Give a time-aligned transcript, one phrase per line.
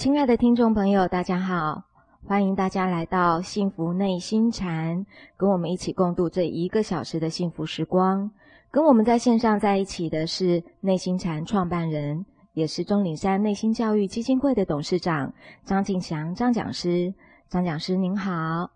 [0.00, 1.84] 亲爱的听众朋友，大家好！
[2.26, 5.04] 欢迎大家来到幸福内心禅，
[5.36, 8.30] 跟我们一起共度这一个小时的幸福时光。
[8.70, 15.34] 跟我们在线上在一起的是内心禅创办人，也是钟岭山内心教育基金会的董事长
[15.64, 17.12] 张敬祥张讲师。
[17.50, 18.70] 张讲师您好，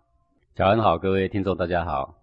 [0.53, 2.13] 早安好，各位听众大家好。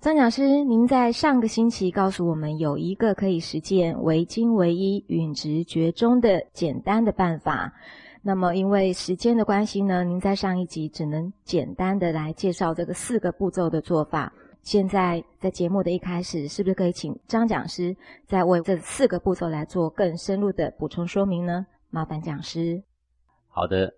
[0.00, 7.74] 张讲师，您在上个星期告诉我们有一个可以实践唯精唯一、允直觉中的简单的办法。
[8.22, 14.32] 那么因为时间的关系呢，您在上一集只能简单的来介绍这个四个步骤的做法。
[14.62, 21.66] 现在在节目的一开始，是不是可以请张讲师再为这四个步骤来做更深入的补充说明呢？
[21.88, 22.82] 麻烦讲师。
[23.48, 23.94] 好的，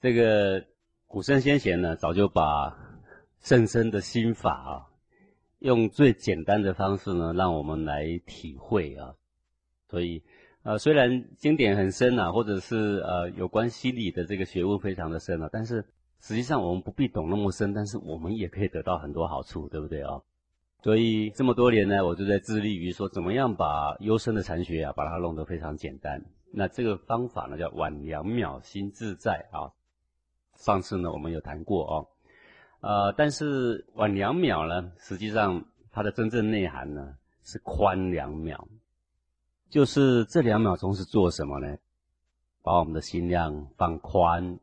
[0.00, 0.64] 这个
[1.06, 2.74] 古圣先贤呢，早就把
[3.42, 4.88] 圣深的心法啊。
[5.58, 9.14] 用最简单的方式呢，让我们来体会啊。
[9.90, 10.24] 所以，
[10.64, 15.84] 呃，虽然经典很深啊，或者是呃有关心理的这个学问非常的深啊，但是
[16.20, 20.22] 实际上我们不必懂那么深，但是我们也可以得到很多好处，对不对啊？
[20.82, 26.24] 所以这么多年呢，我就在致力于说，怎么样把幽深的禅学啊，把它弄得非常简单。
[26.52, 29.70] 那这个方法呢，叫晚两秒心自在啊。
[30.54, 32.08] 上次呢，我们有谈过哦。
[32.80, 38.68] 呃，但是晚两秒呢，实际上它的真正内涵呢是宽两秒，
[39.72, 41.78] 就是这两秒钟是做什么呢？
[42.60, 44.60] 把我们的心量放宽。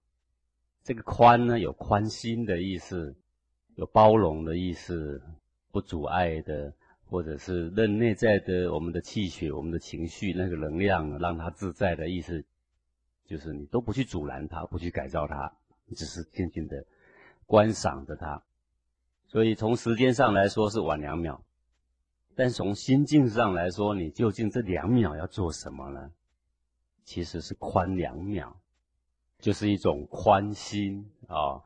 [0.84, 3.16] 这个宽呢，有宽心的意思，
[3.74, 5.20] 有包容的意思，
[5.72, 6.72] 不阻碍的，
[7.06, 12.46] 或者是任内在的我们的气血、我们的情绪那个能量让它自在的意思，
[13.26, 15.52] 就是你都不去阻拦它，不去改造它，
[15.88, 16.86] 你只是静静的。
[17.48, 18.44] 观赏着它，
[19.26, 21.44] 所以从时间上来说是晚两秒，
[22.40, 26.10] 但从心境上来说，你究竟这两秒要做什么呢？
[27.04, 28.56] 其实是宽两秒，
[29.40, 31.62] 就是一种宽心啊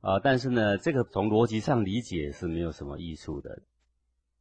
[0.00, 0.18] 啊！
[0.20, 3.60] 但是呢，这个从逻辑上理解是没有什么益处的，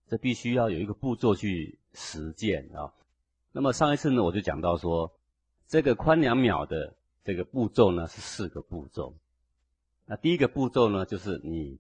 [0.08, 2.94] 这必须要有一个步骤去实践啊。
[3.52, 5.12] 那么上一次呢，我就讲到说，
[5.68, 9.14] 这个宽两秒的这个步骤呢是四个步骤。
[10.06, 11.80] 那第一个步骤呢，就是你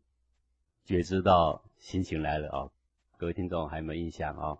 [0.83, 2.69] 觉知到心情来了啊，
[3.17, 4.57] 各位听众还有没有印象啊？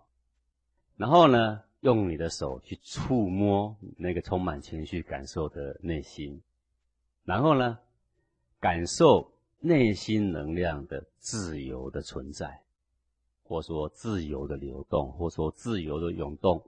[0.96, 6.40] 然后呢，用你的手去触摸那个充满情绪感受的内心，
[7.24, 7.78] 然后呢，
[8.60, 12.62] 感受内心能量的自由的存在，
[13.44, 16.64] 或说自由的流动，或说自由的涌动，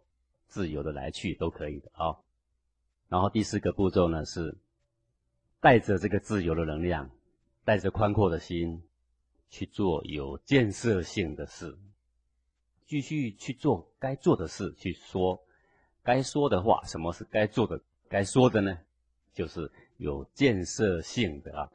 [0.47, 2.16] 自由的来去都可以的啊。
[3.09, 4.56] 然后第四个步骤呢是。
[5.60, 7.10] 带着这个自由的能量，
[7.65, 8.81] 带着宽阔的心，
[9.49, 11.77] 去做有建设性的事，
[12.87, 15.41] 继续去做该做的事，去说
[16.03, 16.83] 该说的话。
[16.85, 18.79] 什么是该做的、该说的呢？
[19.33, 21.71] 就是有建设性的啊。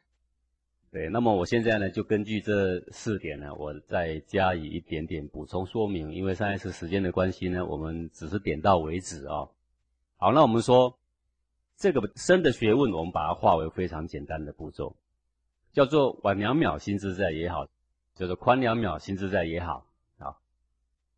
[0.90, 6.12] 对，那么我现在呢，就根据这四点呢，我再加以一点点补充说明。
[6.12, 9.48] 因为上一次时间的关系呢，我们只是点到为止啊。
[10.16, 10.98] 好，那我们说。
[11.76, 14.94] 这个深的学问，我们把它化为非常简单的步骤，
[15.74, 17.66] 叫做晚两秒心自在也好，
[18.14, 19.84] 叫做宽两秒心自在也好
[20.18, 20.38] 啊。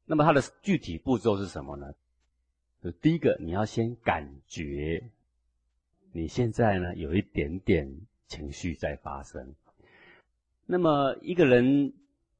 [0.07, 1.93] 那么它的具体步骤是什么呢？
[2.83, 5.11] 就第一个，你要先感觉
[6.13, 7.87] 你现在呢有一点点
[8.27, 9.55] 情绪在发生。
[10.65, 11.93] 那么一个人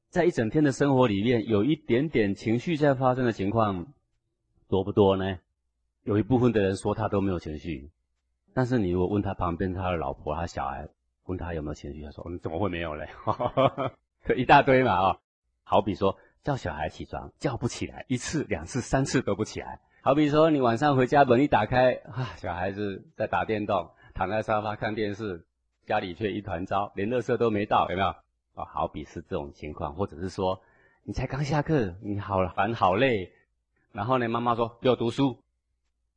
[0.09, 3.93] 在一整天的生活里面，有一点点情绪在发生的情况
[4.67, 5.37] 多不多呢？
[6.03, 7.91] 有一部分的人说他都没有情绪。
[8.55, 10.89] 但是你如果问他旁边他的老婆、他小孩，
[11.27, 13.07] 问他有没有情绪，他说：“你怎么会没有嘞？
[14.35, 15.17] 一大堆嘛啊！
[15.63, 19.79] 好比说叫小孩起床，叫不起来，一次、两次、三次都不起来。
[20.01, 25.45] 好比说你晚上回家门一打开，啊，小孩子在打电动，躺在沙发看电视，
[25.85, 28.07] 家里却一团糟，连垃圾都没倒，有没有？
[28.55, 30.61] 啊，好比是这种情况，或者是说
[31.03, 33.31] 你才刚下课，你好烦好累，
[33.91, 35.43] 然后呢，妈妈说给我读书，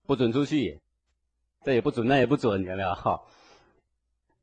[0.06, 0.80] 不准出去。
[1.62, 2.94] 这也不准，那也不准，有没有？
[2.94, 3.20] 哈，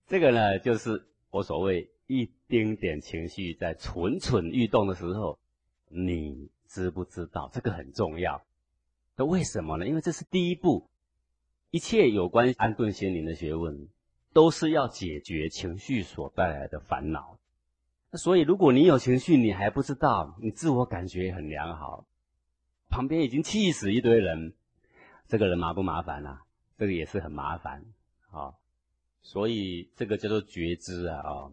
[0.08, 5.38] 这个呢，就是我所谓一丁点情绪在蠢蠢欲动的时候，
[5.90, 7.50] 你知不知道？
[7.54, 8.42] 这个很重要。
[9.18, 9.86] 那为什么呢？
[9.86, 10.90] 因为这是第一步，
[11.72, 13.90] 一切有关安顿心灵的学问，
[14.32, 17.38] 都是要解决情绪所带来的烦恼。
[18.10, 22.06] 那所以，如果你有情绪，你还不知道，你自我感觉很良好，
[22.90, 24.54] 旁边已经气死一堆人，
[25.28, 26.44] 这个人麻不麻烦啊？
[26.78, 27.84] 这个也是很麻烦
[28.32, 28.54] 啊，
[29.22, 31.52] 所以这个叫做觉知啊啊，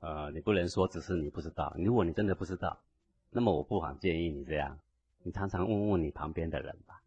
[0.00, 2.78] 呃，你不能说只是你不知道，如果你真的不知道，
[3.30, 4.78] 那么我不妨建议你这样，
[5.22, 7.02] 你常常问问你旁边的人吧，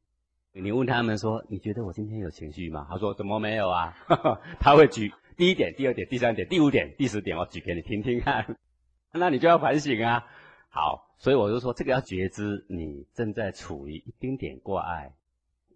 [0.54, 2.88] 你问他们说，你觉得我今天有情绪吗？
[2.90, 3.94] 他说怎么没有啊？
[4.60, 8.58] 他会举第一点、第二点、第三点、第五点、第十点，我举给你听听看。
[9.12, 10.26] 那你就要反省啊。
[10.70, 15.14] 好，所以我就说这个要觉知，你正在处于一丁点挂碍、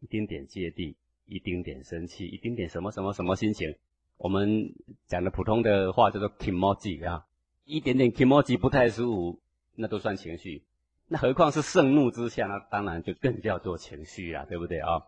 [0.02, 0.98] 一丁点芥蒂、
[1.30, 3.76] 一丁点生气、一丁点什么什么什么心情。
[4.18, 4.74] 我们
[5.08, 7.26] 讲的普通的话叫做 emoji 啊，
[7.64, 9.40] 一点点 emoji 不太舒服，
[9.76, 10.64] 那都算情绪。
[11.08, 15.06] 那何况是盛怒之下，那当然就更叫做情绪啊，对不对啊？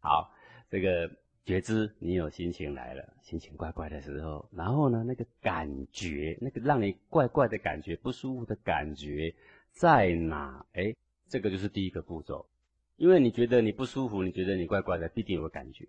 [0.00, 0.32] 好，
[0.70, 1.10] 这个
[1.44, 9.34] 觉知，你有心情来了，心情怪怪的时候，然后呢，那个感觉，那个让你怪怪的感觉、不舒服的感觉
[9.72, 10.64] 在哪？
[10.74, 10.94] 哎，
[11.28, 12.46] 这个就是第一个步骤，
[13.02, 15.88] 因为你觉得你不舒服，你觉得你怪怪的，必定有个感觉，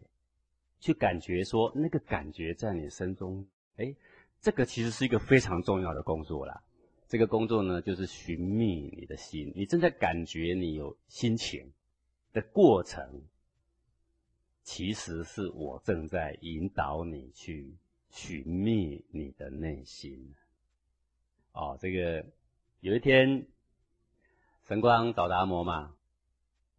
[0.80, 3.46] 去感觉说那个感觉在你身中，
[3.78, 3.94] 哎，
[4.42, 6.64] 这个其实是一个非常重要的工作啦。
[7.08, 9.54] 这个工作呢，就是寻觅你的心。
[9.56, 11.72] 你正在感觉你有心情
[12.32, 13.22] 的过程，
[14.64, 17.76] 其实是我正在引导你去
[18.10, 20.34] 寻觅你的内心。
[21.52, 22.26] 哦，这个
[22.80, 23.46] 有一天，
[24.68, 25.94] 神光找达摩嘛，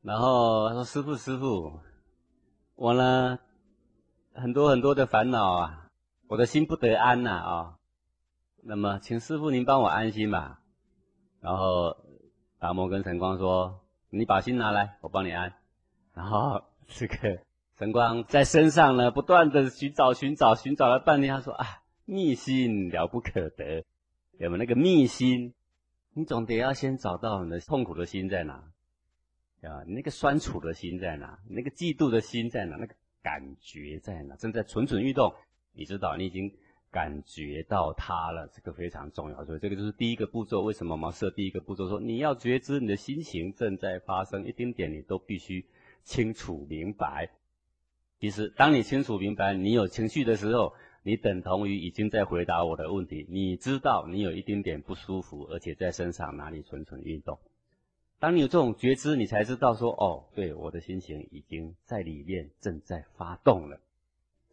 [0.05, 1.81] 然后他说：“师傅，师傅，
[2.75, 3.39] 我呢
[4.35, 5.91] 很多很多的烦恼啊，
[6.29, 7.79] 我的心不得安呐啊。”
[8.63, 10.61] 那么，请师傅您帮我安心吧。
[11.41, 11.97] 然后
[12.59, 13.81] 达摩跟神光说
[14.11, 15.55] ：“你把心拿来，我帮你安。”
[16.13, 17.39] 然后这个
[17.79, 21.35] 神光在身上呢，不断的寻找、寻找、寻找了半天。
[21.35, 21.67] 他说：“啊，
[22.05, 23.87] 密心了不可得，
[24.39, 25.55] 有没有那个密心？
[26.13, 28.63] 你总得要先找到你的痛苦的心在哪，
[29.65, 31.39] 啊，你那个酸楚的心在哪？
[31.49, 32.77] 那个嫉妒的心在哪？
[32.77, 34.37] 那个感觉在哪？
[34.37, 35.35] 正在蠢蠢欲动，
[35.73, 36.53] 你知道，你已经。”
[36.95, 40.63] 感觉到它了，这个非常重要，所以这个就是第一个步骤。
[40.63, 41.89] 为什么我们设第一个步骤？
[41.89, 45.67] 说你要觉知你的心情正在发生，一丁点你都必须
[46.05, 47.31] 清楚明白。
[48.21, 50.73] 其实，当你清楚明白你有情绪的时候，
[51.03, 53.27] 你等同于已经在回答我的问题。
[53.29, 57.41] 你知道你有一丁点不舒服，而且在身上哪里蠢蠢欲动。
[58.25, 63.79] 当你有这种觉知，你才知道说，哦，对，我的心情已经在里面正在发动了，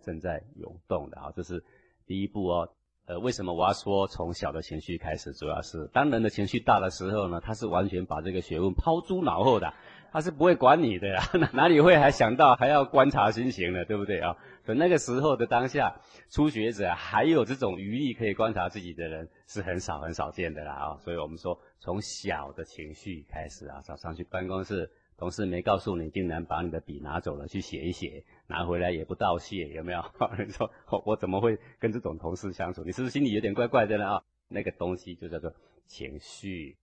[0.03, 1.63] 正在涌动的啊，这是。
[2.05, 2.69] 第一步哦，
[3.05, 5.31] 呃，为什么我要说从小的情绪开始？
[5.31, 9.73] 主要是当人的情绪大的时候呢，他是完全把这个学问抛诸脑后的，
[10.11, 11.21] 他是不会管你的呀，
[11.53, 13.85] 哪里会还想到还要观察心情呢？
[13.85, 14.35] 对不对啊？
[14.65, 15.95] 所以那个时候的当下，
[16.29, 20.97] 初学者还有这种余力可以观察自己的人是很少很少见的啦啊！
[20.99, 24.91] 所以我们说从小的情绪开始啊，早上去办公室。
[25.17, 30.03] 同事没告诉你，竟然把你的笔拿走了去写一写，拿回来也不道谢，有没有？
[30.43, 30.71] 你说
[31.05, 32.83] 我怎么会跟这种同事相处？
[32.83, 34.13] 你是不是心里有点怪怪的呢？
[34.15, 35.53] 啊，那个东西就叫做
[35.85, 36.75] 情绪。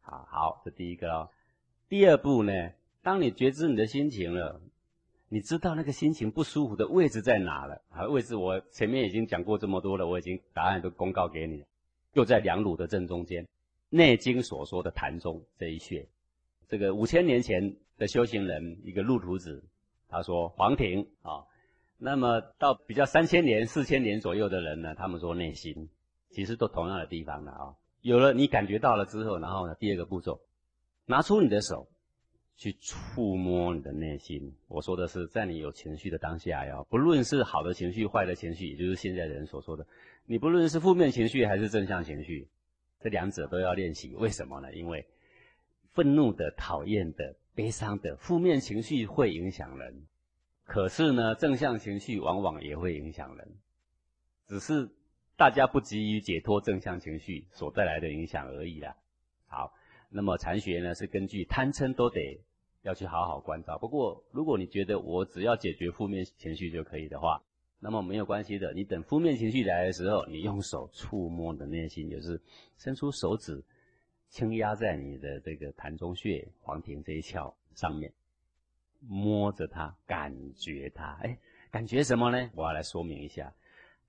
[0.00, 1.28] 好好，这第一个哦。
[1.92, 2.70] 第二步呢，
[3.02, 4.62] 当你觉知你的心情了，
[5.28, 7.82] 你知道那个心情不舒服的位置在哪了？
[7.90, 11.66] 啊，位置我前面已经讲过这么多了，我已经答案都公告给你了，
[12.14, 13.44] 就在两乳的正中间，
[13.90, 16.08] 《内经》所说的痰中这一穴。
[16.66, 19.62] 这个五千年前的修行人，一个路途子，
[20.08, 21.44] 他说黄庭啊，
[21.98, 25.90] 那么到比较三千年、四千年左右的人呢，他们说内心，
[26.30, 27.74] 其实都同样的地方的啊。
[28.00, 30.40] 有了你感觉到了之后，然后呢，第二个步骤，
[31.06, 31.88] 拿出你的手
[32.56, 34.54] 去触摸你的内心。
[34.68, 39.86] 我说的是在你有情绪的当下呀，不论是好的情绪、坏的情绪，也就是现在人所说的，
[40.26, 42.48] 你不论是负面情绪还是正向情绪，
[43.00, 44.14] 这两者都要练习。
[44.14, 44.72] 为什么呢？
[44.74, 45.06] 因为
[45.92, 50.06] 愤怒的、讨厌的、悲伤的负面情绪会影响人，
[50.64, 53.48] 可是呢，正向情绪往往也会影响人，
[54.46, 54.88] 只是
[55.36, 58.96] 大家不急于解脱正向情绪所带来的影响而已啦。
[59.46, 59.74] 好，
[60.12, 62.38] 那么禅学呢是根据贪嗔都得
[62.82, 63.78] 要去好好关照。
[63.78, 67.42] 不过，如果你觉得我只要解决负面情绪就可以的话，
[67.80, 68.72] 那么没有关系的。
[68.74, 72.40] 你等负面情绪来的时候，你用手触摸的内心，就是
[72.76, 73.64] 伸出手指。
[74.28, 78.10] 轻压在你的这个膻中穴、黄庭这一窍上面，
[79.00, 81.36] 摸着它，感觉它，哎，
[81.70, 82.50] 感觉什么呢？
[82.54, 83.52] 我要来说明一下，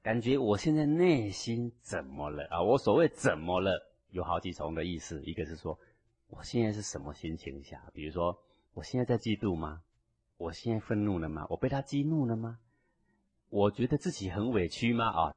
[0.01, 2.63] 感觉我现在内心怎么了啊？
[2.63, 5.77] 我所谓怎么了，有好几重的意思，一个是说，
[6.35, 7.79] 我现在是什么心情下？
[7.93, 8.37] 比如说，
[8.73, 9.83] 我现在在嫉妒吗？
[10.37, 11.45] 我现在愤怒了吗？
[11.49, 12.59] 我被他激怒了吗？
[13.49, 15.09] 我觉得自己很委屈吗？
[15.09, 15.35] 啊？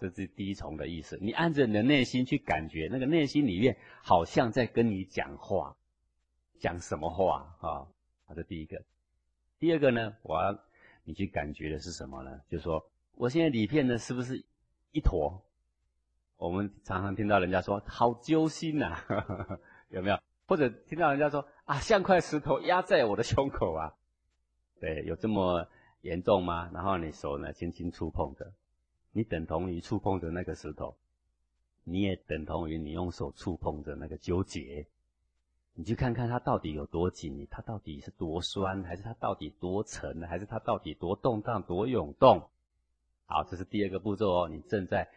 [0.00, 5.76] 这是第一重的意思，你按着你的内心去感觉，那个内心里面好像在跟你讲话，
[6.58, 7.86] 讲什么话啊？
[8.24, 8.82] 好的，第一个。
[9.58, 10.58] 第二个呢，我要
[11.04, 12.40] 你去感觉的是什么呢？
[12.48, 14.42] 就是说，我现在里片呢是不是
[14.92, 15.42] 一坨？
[16.38, 18.98] 我们常常听到人家说好揪心呐，
[19.88, 20.18] 有没有？
[20.46, 23.94] 或者听到人家说啊，像块石头压在我的胸口啊，
[24.80, 25.66] 对，有这么
[26.02, 26.70] 严重吗？
[26.72, 28.52] 然后你手呢轻轻触碰着，
[29.12, 30.96] 你等同于触碰着那个石头，
[31.82, 34.86] 你也等同于你用手触碰着那个纠结。
[35.74, 42.48] 你去看看它到底有多紧，它到底是多酸，还是它到底多沉，还是它到底多动荡、多涌动？
[43.26, 44.48] 好，这是第二个步骤哦。
[44.48, 45.10] 你正在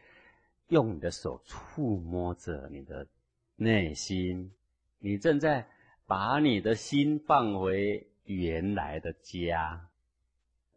[0.67, 3.07] 用你的手触摸着你的
[3.55, 4.51] 内心，
[4.99, 5.67] 你正在
[6.05, 9.89] 把你的心放回原来的家，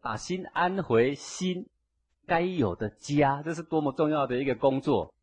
[0.01, 1.69] 把心安回心
[2.25, 5.13] 该有的家，这是多么重要的一个工作。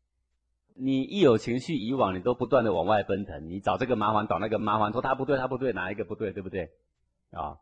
[0.73, 6.71] 你一有情绪，以往你都不断的往外奔腾，你找这个麻烦，找那个麻烦，说他不对，他不对，哪一个不对，对不对？
[7.31, 7.59] 啊！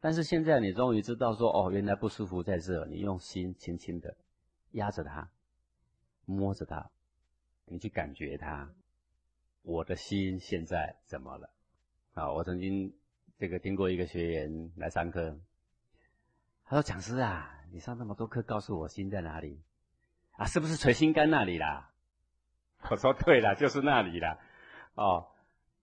[0.00, 4.16] 但是现在你终于知道说，哦，原来不舒服在这，你用心轻轻的
[4.72, 5.30] 压着它，
[6.24, 6.90] 摸着它，
[7.66, 8.70] 你去感觉它。
[9.64, 11.48] 我的心现在怎么了？
[12.12, 12.30] 啊！
[12.30, 12.94] 我曾经
[13.38, 15.38] 这个听过一个学员来上课，
[16.66, 19.62] 他说：“讲师啊，你上那么多课，告诉我心在哪里？
[20.32, 21.90] 啊，是不是垂心肝那里啦？”
[22.90, 24.38] 我说对了，就是那里了，
[24.96, 25.28] 哦，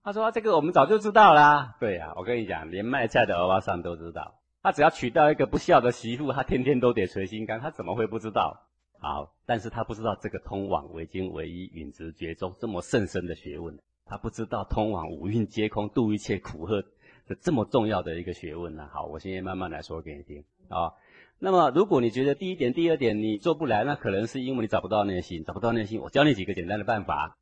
[0.03, 1.75] 他说这个我们早就知道啦。
[1.79, 8.67] 对呀，我跟你讲，连卖菜的欧巴桑都知道，他只要娶到一个不孝的媳妇，他天天都得捶心肝，他怎么会不知道？
[9.01, 16.83] 好，但是他不知道这个通往唯精唯一允直觉中这么甚深的学问，他不知道通往五蕴皆空度一切苦厄
[17.27, 18.87] 的这么重要的一个学问呢。
[18.93, 20.93] 好，我现在慢慢来说给你听啊。
[21.39, 25.99] 那么，如果你觉得第一点、第二点你做不来，那可能是因为你找不到内心，找不到内心。
[25.99, 27.35] 我教你几个简单的办法，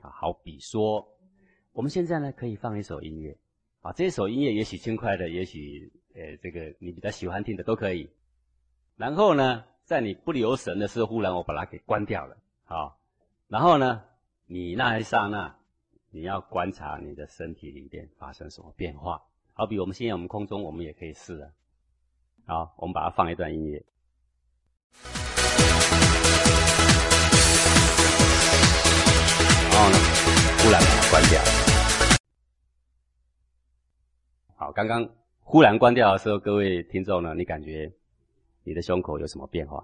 [0.00, 1.08] 啊，好比说，
[1.72, 3.36] 我们现在呢可以放一首音乐，
[3.80, 8.08] 啊，这首音乐也许轻快的，也许呃这个你比较喜欢听的都可以。
[8.96, 12.98] 然后呢，在你不留神的时候，忽然我把它给关掉了，好，
[13.46, 14.02] 然后呢，
[14.46, 15.54] 你那一刹那，
[16.10, 19.22] 你要观察你的身体里面发生什么变化。
[19.52, 21.48] 好比我们现在我们空中，我们也可以试啊。
[22.46, 23.80] 好，我们把它放一段音乐，
[29.70, 29.96] 然后呢，
[30.64, 31.40] 忽然把它关掉。
[34.56, 35.08] 好，刚刚
[35.44, 37.92] 忽然关掉的时候，各位听众呢，你感觉
[38.66, 39.80] 你的胸口有什么变化？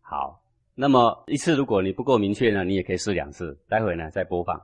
[0.00, 0.40] 好，
[0.76, 4.56] 那么一次如果你不够明确呢，你也可以试两次，待会呢再播放。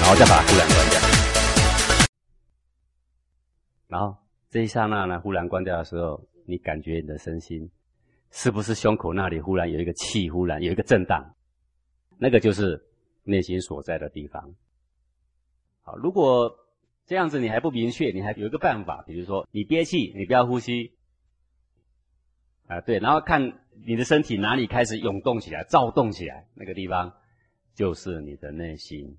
[0.00, 1.00] 然后再把它忽然关掉，
[3.88, 4.16] 然后
[4.48, 7.70] 这一刹那呢，忽然关掉的时候，你感觉你的身心
[8.30, 11.22] 是不是胸口那里忽然有一个气，忽然有一个震荡？
[12.16, 12.82] 那个就是
[13.26, 14.54] 内心所在的地方。
[15.82, 16.56] 好，如果
[17.06, 20.92] 这样子你还不明确，你还有一个办法，比如说你憋气，你不要呼吸，
[22.66, 27.14] 啊对，然后看你的身体哪里开始涌动起来、躁动起来，那个地方
[27.74, 29.18] 就是你的内心。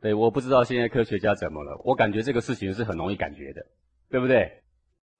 [0.00, 1.80] 对，我不知道现在科学家怎么了。
[1.84, 3.66] 我感觉这个事情是很容易感觉的，
[4.10, 4.62] 对不对？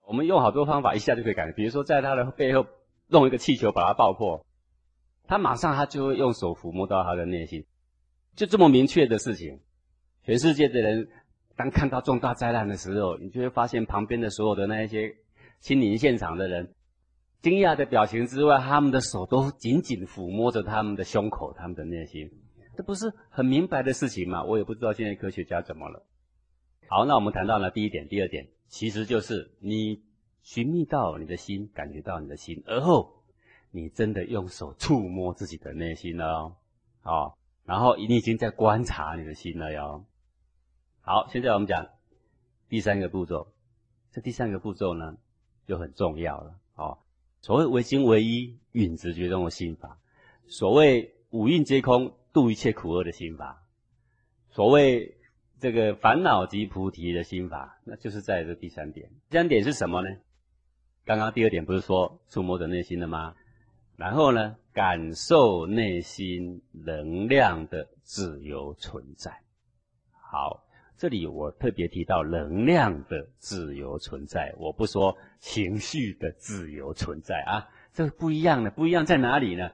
[0.04, 1.54] 我们用好多方法，一下就可以感觉。
[1.54, 2.66] 比如说，在他的背后
[3.06, 4.44] 弄一个气球，把它爆破，
[5.32, 7.64] 他马上他就会用手抚摸到他的内心，
[8.36, 9.60] 就这么明确的事情。
[10.24, 11.08] 全世界的人
[11.56, 15.16] 当看到重大灾难的时候，你就会发现旁边的所有的那一些
[15.58, 16.74] 亲临现场的人，
[17.40, 22.30] 惊讶的表情之外，他们的手都紧紧抚摸着他们的胸口，他们的内心。
[22.76, 24.44] 这不是很明白的事情吗？
[24.44, 26.04] 我也不知道现在科学家怎么了。
[26.88, 30.02] 好，那我们谈到了第一点、第二点，其实就是你
[30.42, 33.21] 寻觅到你的心，感觉到你的心，而后
[33.72, 36.56] 你真的用手触摸自己的内心了哦。
[37.00, 40.04] 好，然后你已经在观察你的心了哟。
[41.00, 41.88] 好，现在我们讲
[42.68, 43.52] 第三个步骤。
[44.12, 45.16] 这第三个步骤呢，
[45.66, 46.54] 就很重要了。
[46.76, 46.98] 哦，
[47.40, 49.98] 所谓唯心唯一、允直觉中的心法，
[50.46, 52.14] 所谓五蕴皆空。
[52.32, 53.62] 度一切苦厄的心法，
[54.52, 55.18] 所谓
[55.60, 59.10] 这个烦恼即菩提的心法，那就是在这第三点。
[59.28, 60.16] 第三点是什么呢？
[61.04, 63.34] 刚刚第二点不是说触摸着内心的吗？
[63.96, 69.42] 然后呢，感受内心能量的自由存在。
[70.10, 70.64] 好，
[70.96, 79.70] 这里我特别提到能量的自由存在，我不说情绪的自由存在啊，这不一样的，不一样在哪里呢？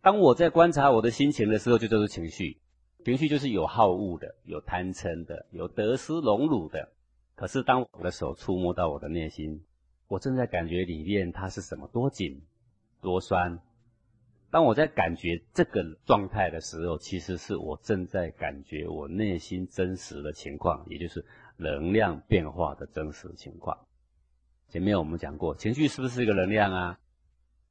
[0.00, 2.58] 当我在观察我的心情的时候，就都是情绪。
[3.04, 6.90] 情绪就是有好恶的，有贪嗔的，有得失荣辱的。
[7.34, 9.64] 可是当我的手触摸到我的内心，
[10.08, 12.42] 我正在感觉里面它是什么多紧、
[13.00, 13.58] 多酸。
[14.50, 21.24] 当我在感觉这个状态的时候，其实是我正在感觉我内心真实的情况，也就是
[21.56, 23.78] 能量变化的真实情况。
[24.70, 26.98] 前面我们讲过，情绪是不是一个能量啊？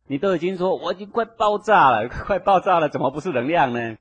[0.05, 3.97] 你都已经说我已经快爆炸了， 快爆炸了，怎么不是能量呢？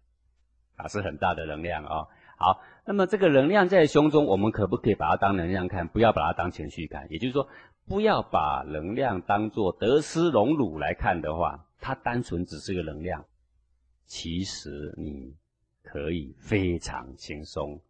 [0.77, 2.09] 啊，是很大的能量哦。
[2.39, 5.89] 好，那么这个能量在胸中，我们可不可以把它当能量看？
[5.89, 7.11] 不要把它当情绪看。
[7.11, 7.49] 也就是说，
[7.89, 13.25] 不要把能量当做得失荣辱来看的话，它单纯只是个能量。
[14.07, 15.37] 其实你
[15.83, 17.81] 可以非常轻松，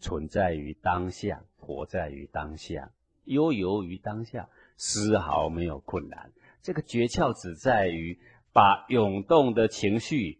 [0.00, 2.92] 存在于当下，活在于当下，
[3.24, 6.30] 悠游于当下，丝毫没有困难。
[6.60, 8.18] 这个诀窍只在于
[8.52, 10.38] 把涌动的情绪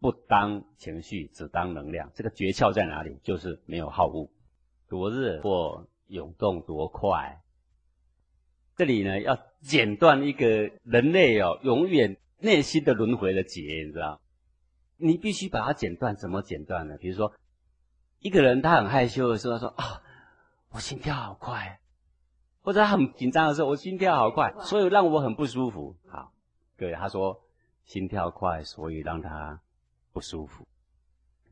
[0.00, 2.10] 不当情绪，只当能量。
[2.12, 3.18] 这个诀窍在哪里？
[3.22, 4.28] 就是没有好恶，
[4.88, 7.40] 多热或涌动多快。
[8.78, 14.20] 这里呢，要剪断一个人类哦，永远内心的轮回的结，你知道？
[14.96, 16.96] 你必须把它剪断，怎么剪断呢？
[16.96, 17.32] 比如说，
[18.20, 20.00] 一个人他很害羞的时候，他说啊，
[20.70, 21.80] 我心跳好快，
[22.62, 25.96] 或者他很紧张的时候，我心跳好快，所以让我很不舒服。
[26.06, 26.32] 好，
[26.76, 27.42] 各位，他说
[27.84, 29.60] 心跳快，所以让他
[30.12, 30.64] 不舒服。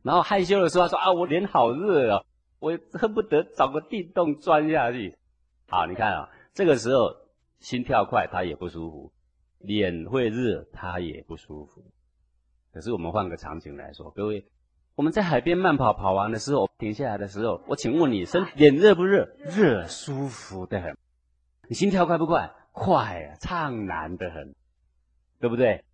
[0.04, 2.24] 然后害羞的时候，他说啊，我脸好热啊，
[2.60, 5.18] 我恨不得找个地洞钻下去。
[5.66, 7.14] 好，你看啊，这个时候
[7.60, 9.12] 心跳快，他也不舒服；
[9.58, 11.84] 脸会热，他也不舒服。
[12.72, 14.46] 可是我们换个场景来说，各位，
[14.94, 19.28] 我们在海边慢跑，跑完的时候停下来的时候，我请问你，身脸热不热？
[19.54, 20.96] 热，舒服的很。
[21.68, 22.50] 你心跳快不快？
[22.72, 24.54] 快啊，畅然的很，
[25.38, 25.84] 对不对？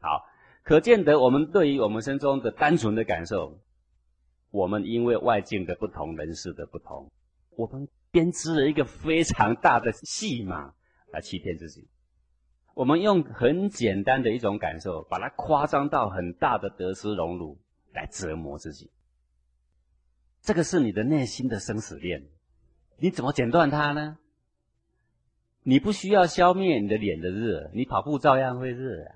[0.00, 0.24] 好，
[0.62, 3.58] 可见得我们对于我们身中的单纯的感受，
[4.50, 7.10] 我们因为外境的不同，人事的不同，
[7.56, 10.74] 我们编织了一个非常大的戏码
[11.12, 11.88] 来欺骗自己。
[12.74, 17.58] 我们用很简单的一种感受，把它夸张到很大的得失荣辱，
[17.92, 18.90] 来折磨自己。
[20.40, 22.24] 这个是你的内心的生死恋，
[22.98, 24.18] 你怎么剪断它呢？
[25.62, 29.12] 你不需要消灭你的脸的热，你跑步照样会热。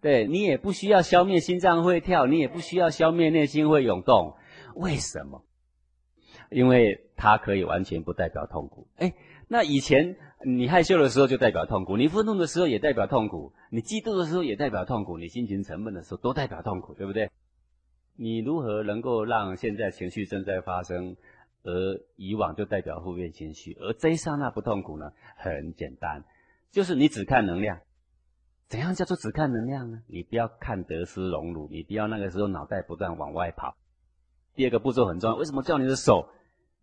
[0.00, 4.36] 对你也不需要消灭心脏会跳，你也不需要消灭内心会涌动。
[4.74, 5.44] 为什么？
[6.50, 8.88] 因为它可以完全不代表痛苦。
[8.96, 9.12] 哎，
[9.46, 10.16] 那以前。
[10.42, 17.30] 你害羞的时候就代表痛苦，你愤怒的时候也代表痛苦，你嫉妒的时候也代表痛苦，你心情沉闷的时候都代表痛苦，对不对？
[18.16, 21.14] 你如何能够让现在情绪正在发生，
[21.62, 25.12] 而以往就代表负面情绪，而这一刹那不痛苦呢？
[25.36, 26.24] 很简单，
[26.70, 27.78] 就是你只看能量。
[28.66, 30.00] 怎样叫做只看能量呢？
[30.06, 33.76] 你不要看得失荣辱，你不要那个时候脑袋不断往外跑。
[34.54, 36.30] 第二个步骤很重要，为什么叫你的手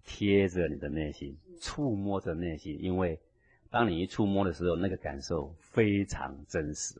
[0.08, 2.82] 贴着你的内心，触摸着内心？
[2.82, 3.20] 因为
[3.70, 7.00] 当你一触摸的时候，那个感受非常真实。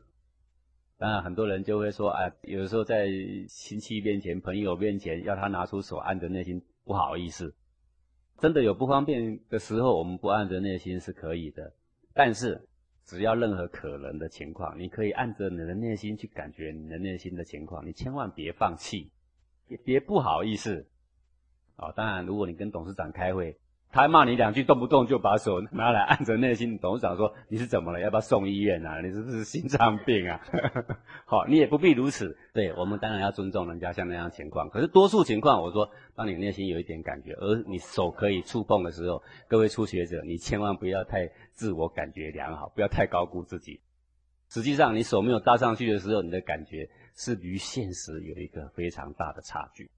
[0.98, 3.08] 当然，很多人就会说：“啊，有时候在
[3.48, 7.54] 亲戚面前、朋友面前，要他拿出手按着内心，不好意思。”
[8.38, 11.72] 真的有不方便的时候，我们不按着内心是可以的。
[12.12, 12.68] 但是，
[13.04, 19.10] 只要任何可能的情况，你可以按着你的内心去感觉你的内心的情况，你千万别放弃，
[19.68, 20.86] 也别不好意思。
[21.78, 23.56] 啊，当然，如果你跟董事长开会。
[23.90, 26.78] 他骂你两句，动不动就把手拿来按着内心。
[26.78, 27.98] 董事长说：“你是怎么了？
[28.00, 29.00] 要不要送医院啊？
[29.00, 30.38] 你是不是心脏病啊？”
[31.24, 32.36] 好，你也不必如此。
[32.52, 34.68] 对我们当然要尊重人家像那样情况。
[34.68, 43.80] 可是多数情况，我说，当你内心有一点感觉，而你手可以触碰的时候，各位初学者，你千万不要太自我感觉良好，不要太高估自己。
[44.50, 49.90] 实际上，你手没有搭上去的时候，你的感觉是与现实有一个非常大的差距。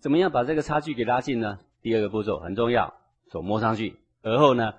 [0.00, 1.58] 怎么样把这个差距给拉近呢？
[1.82, 2.94] 第二个步骤很重要。
[3.30, 4.72] 手摸上去，而后呢，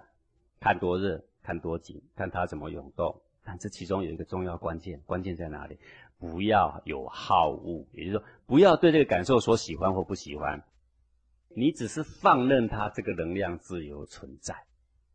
[0.59, 3.21] 看多热，看多紧，看它怎么涌动。
[3.43, 5.77] 但这其中有一个重要关键，关键在哪里？
[6.17, 10.63] 不要有好恶，也就是说，不要对这个感受所喜欢或不喜欢。
[11.55, 14.55] 你只是放任它这个能量自由存在。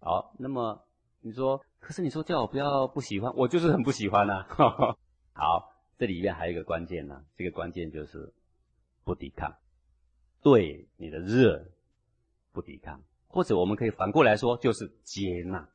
[0.00, 0.86] 好，那么
[1.20, 4.46] 你说，可是你说叫我不要不喜欢，我就是很不喜欢呐。
[5.32, 8.32] 好，这里面还有一个关键呢，这个关键就是
[9.04, 9.54] 不抵抗，
[10.44, 11.72] 对你的热
[12.52, 13.02] 不抵抗。
[13.26, 15.68] 或者我们可以反过来说，就是接纳。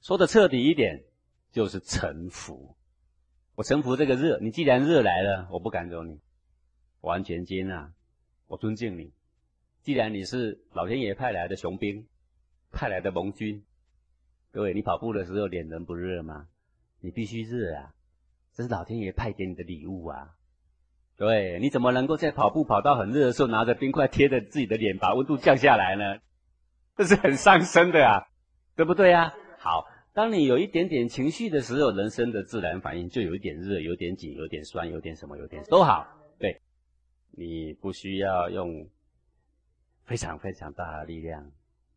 [0.00, 1.04] 说的彻底一点，
[1.52, 2.74] 就是臣服。
[3.54, 6.18] 我臣服这个热，你既然热来了，我不赶走你，
[7.02, 7.92] 完全接纳，
[8.46, 9.12] 我尊敬你。
[9.82, 12.06] 既然你是老天爷派来的雄兵，
[12.72, 13.62] 派来的盟军，
[14.52, 16.48] 各位，你跑步的时候脸能不热吗？
[17.00, 17.94] 你必须热啊，
[18.54, 20.36] 这是老天爷派给你的礼物啊。
[21.20, 26.18] 对，你怎么能够在跑步跑到很热的时候，拿着冰块贴着自己的脸，把温度降下来呢？
[26.96, 28.26] 这是很伤身的啊，
[28.74, 29.34] 对不对啊？
[29.58, 36.08] 好，当你有一点点情绪的时候，人生的自然反应就有一点热，有点紧，有点酸，有点什么，有点都好。
[36.38, 36.62] 对，
[37.32, 38.88] 你不需要用
[40.06, 41.52] 非常非常大的力量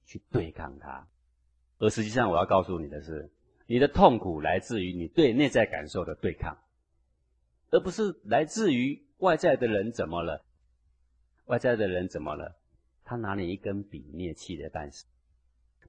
[0.06, 1.08] 去对抗它，
[1.80, 3.32] 而实际上我要告诉你的是，
[3.68, 6.58] 你的痛苦来自于你对内在感受的对抗，
[7.72, 10.44] 而不是来自于外在的人怎么了。
[11.46, 12.58] 外在的人怎么了？
[13.06, 15.06] 他拿你一根笔，你也气得半死；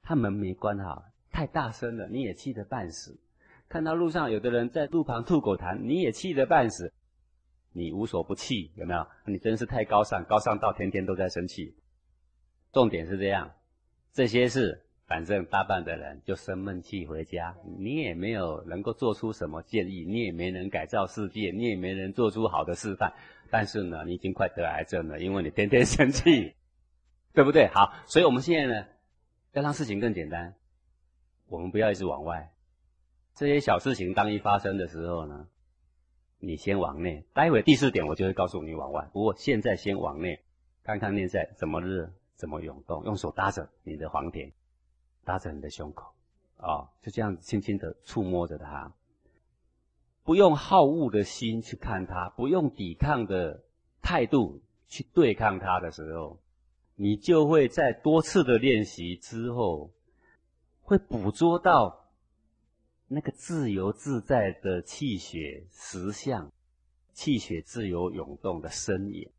[0.03, 3.13] 他门没关好，太大声了，你也气得半死；
[3.69, 6.93] 看到路上有的人在路旁吐口痰，你也气得半死。
[7.73, 9.05] 你无所不气，有没有？
[9.27, 11.77] 你真是太高尚，高尚到天天都在生气。
[12.73, 13.53] 重点是这样，
[14.13, 23.13] 这些事，反正大半的人就生闷气回家，你也没有能够做出什么建议，你也没能改造世界，你也没能做出好的示范。
[23.51, 26.55] 但是呢，你已经快得癌症了，因为你天天生气，
[27.35, 27.69] 对不对？
[27.69, 28.87] 好，所以我们现在呢，
[29.53, 30.55] 要让事情更简单，
[31.49, 32.51] 我们不要一直往外。
[33.35, 35.49] 这些小事情当一发生的时候呢，
[36.39, 37.25] 你先往内。
[37.35, 39.09] 待会第四点我就会告诉你往外。
[39.13, 40.41] 不过现在先往内，
[40.83, 43.05] 看看内在怎么热，怎么涌动。
[43.05, 44.53] 用手搭着你的黄田，
[45.25, 46.13] 搭着你的胸口，
[46.59, 48.93] 啊，就这样轻轻的触摸着它。
[50.23, 53.65] 不用好恶的心去看它，不用抵抗的
[54.01, 56.39] 态度去对抗它的时候，
[56.95, 59.91] 你就会在多次的练习之后，
[60.83, 62.07] 会捕捉到
[63.09, 66.51] 那个自由自在的气血实相，
[67.13, 69.31] 气血自由涌动的身影。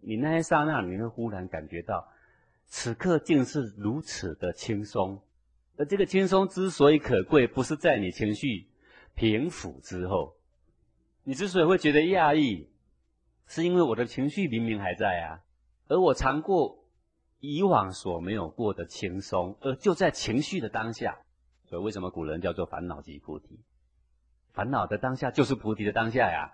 [0.00, 2.08] 你那一刹那，你会忽然感觉到，
[2.74, 5.22] 此刻竟是如此的轻松。
[5.76, 8.66] 而这个轻松之所以可贵，不是在你情绪。
[9.14, 10.38] 平复之后，
[11.22, 12.70] 你之所以会觉得讶异，
[13.46, 15.44] 是因为我的情绪明明还在啊，
[15.86, 16.86] 而我尝过
[17.40, 21.18] 以往所没有过的轻松，而就在情绪的当下。
[21.66, 23.60] 所以为什么古人叫做烦恼即菩提？
[24.54, 26.52] 烦恼的当下就是菩提的当下呀，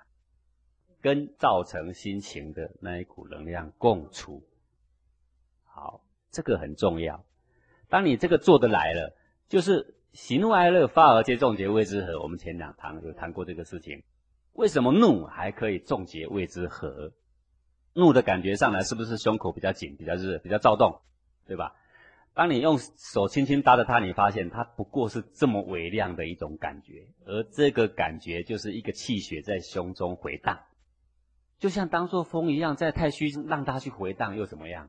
[1.01, 4.43] 跟造成心情的那一股能量共处。
[5.65, 7.25] 好，这个很重要。
[7.89, 9.17] 当你这个做得来了，
[9.49, 9.95] 就是。
[10.15, 12.21] 喜怒哀乐发而皆众结谓之和。
[12.23, 14.03] 我们前两堂有谈过这个事情。
[14.55, 17.13] 为什么怒还可以众结谓之和？
[17.93, 21.03] 怒的感觉上来是不是胸口比较紧、比较热、比较躁动，
[21.47, 21.75] 对吧？
[22.33, 30.59] 当你用手轻轻搭着它，你发现它不过是这么微量的一种感觉，而这个感觉就是一个气血在胸中回荡，
[31.59, 34.89] 就像当做风一样，在太虚让它去回荡又怎么样？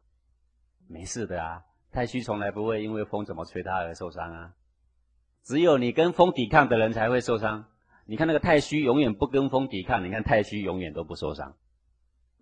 [0.90, 4.56] 没事的啊，太虚从来不会因为风怎么吹它而受伤啊。
[5.44, 7.66] 只有你跟风抵抗的人才会受伤。
[8.06, 10.04] 你看那个太虚，永远不跟风抵抗。
[10.04, 11.56] 你看太虚，永远都不受伤。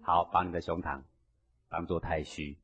[0.02, 1.02] 好，把你的胸膛
[1.70, 2.58] 当做太虚，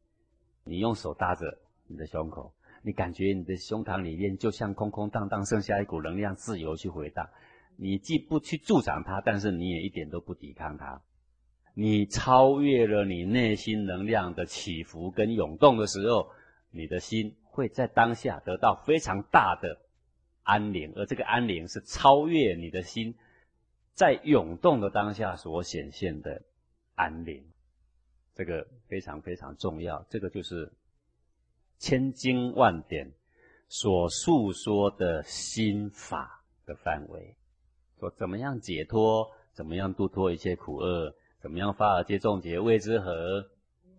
[0.64, 7.30] 你用手搭着你的胸口，你感觉你的胸膛里面就像空空荡荡，剩下一股能量自由去回荡。
[7.76, 11.02] 你既不去助长它，但是你也一点都不抵抗它。
[11.74, 16.30] 你超越了你内心能量的起伏跟涌动的时候，
[16.72, 19.80] 你的心会在当下得到非常大的。
[20.44, 23.16] 安宁，而这个安宁是超越你的心
[23.94, 26.42] 在涌动的当下所显现的
[26.96, 27.42] 安宁，
[28.36, 30.06] 这个非常非常重要。
[30.10, 30.70] 这个就是
[31.80, 33.10] 千经万典
[33.70, 37.38] 所述说的心法的范围。
[38.00, 43.46] 说怎么样解脱，怎么样度脱一切苦厄，怎么样发而皆众结谓之和，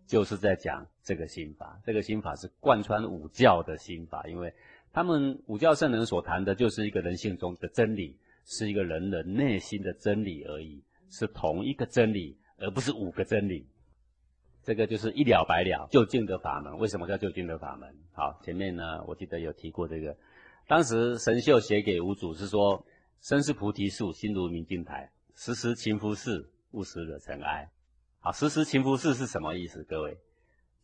[0.06, 1.78] 就是在讲这个心法。
[1.84, 4.52] 这个心法是贯穿五教的心法，因为。
[4.94, 10.80] 他们五教圣人所谈的，就是一个人性中的真理，是一个人的内心的真理而已，
[11.10, 13.66] 是同一个真理，而不是五个真理。
[14.62, 16.78] 这个就是一了百了，究竟的法门。
[16.78, 17.92] 为什么叫究竟的法门？
[18.12, 20.16] 好，前面呢，我记得有提过这个。
[20.68, 22.86] 当时神秀写给五祖是说
[23.20, 27.70] ：“身是菩提树，心如明镜台，时时勤拂拭，勿使惹尘埃。”
[28.20, 29.82] 好，时时勤拂拭是什么意思？
[29.84, 30.18] 各位？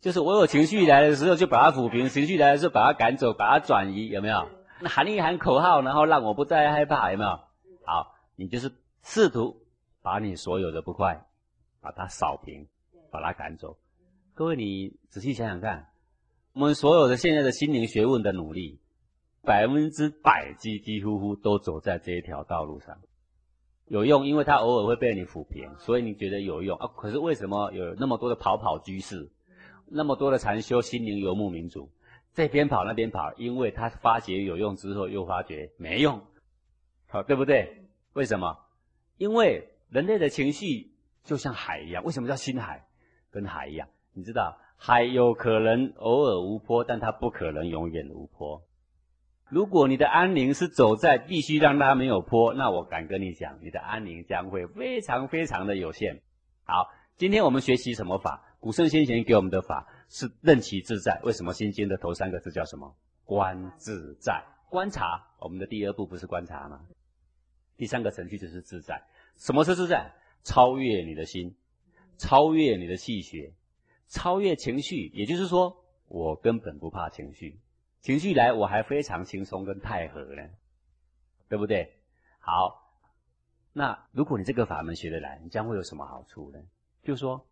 [0.00, 4.48] 就是我有情绪来的时候，就把它抚平；情绪来的时候，把它赶走，把它转移，有没有？
[4.80, 7.30] 那喊一喊口号，然后让我不再害怕，有没有？
[7.84, 8.72] 好，你就是
[9.02, 9.62] 试图
[10.00, 11.26] 把你所有的不快，
[11.80, 12.66] 把它扫平，
[13.10, 13.76] 把它赶走。
[14.34, 15.88] 各位，你仔细想想看，
[16.54, 18.80] 我们所有的现在的心灵学问的努力，
[19.42, 22.98] 百分之百几几乎乎都走在这一条道路上，
[23.90, 26.86] 有用，因为它偶尔会被你抚平，所以你觉得有用啊。
[26.94, 29.28] 可是为什么有那么多的跑跑居士？
[29.86, 31.90] 那么多的禅修，心灵游牧民族，
[32.32, 36.22] 这边跑那边跑，因为他发觉有用之后，又发觉没用，
[37.08, 37.88] 好对不对？
[38.12, 38.58] 为什么？
[39.18, 40.92] 因为人类的情绪
[41.24, 42.86] 就像海一样，为什么叫心海？
[43.32, 48.62] 跟海一样，你知道，海有可能偶尔无波，但它不可能永远无波。
[49.50, 56.22] 如果你的安宁是走在必须让它没有坡，那我敢跟你讲，你的安宁将会非常非常的有限。
[56.62, 58.56] 好，今天我们学习什么法？
[58.60, 61.20] 古圣先贤给我们的法是任其自在。
[61.24, 62.94] 为什么《心经》的头三个字叫什么？
[63.24, 64.44] 观自在。
[64.68, 66.82] 观察，我们的第二步不是观察吗？
[67.76, 69.02] 第三个程序就是自在。
[69.36, 70.12] 什么是自在？
[70.44, 71.56] 超越你的心，
[72.18, 73.52] 超越你的气血，
[74.06, 75.08] 超越情绪。
[75.08, 77.58] 也就是说，我根本不怕情绪，
[78.00, 80.42] 情绪来我还非常轻松跟泰和呢，
[81.48, 81.92] 对不对？
[82.38, 82.94] 好，
[83.72, 86.58] 那如果你这个法门学得来，你将会有什么好处呢？
[87.02, 87.46] 就说，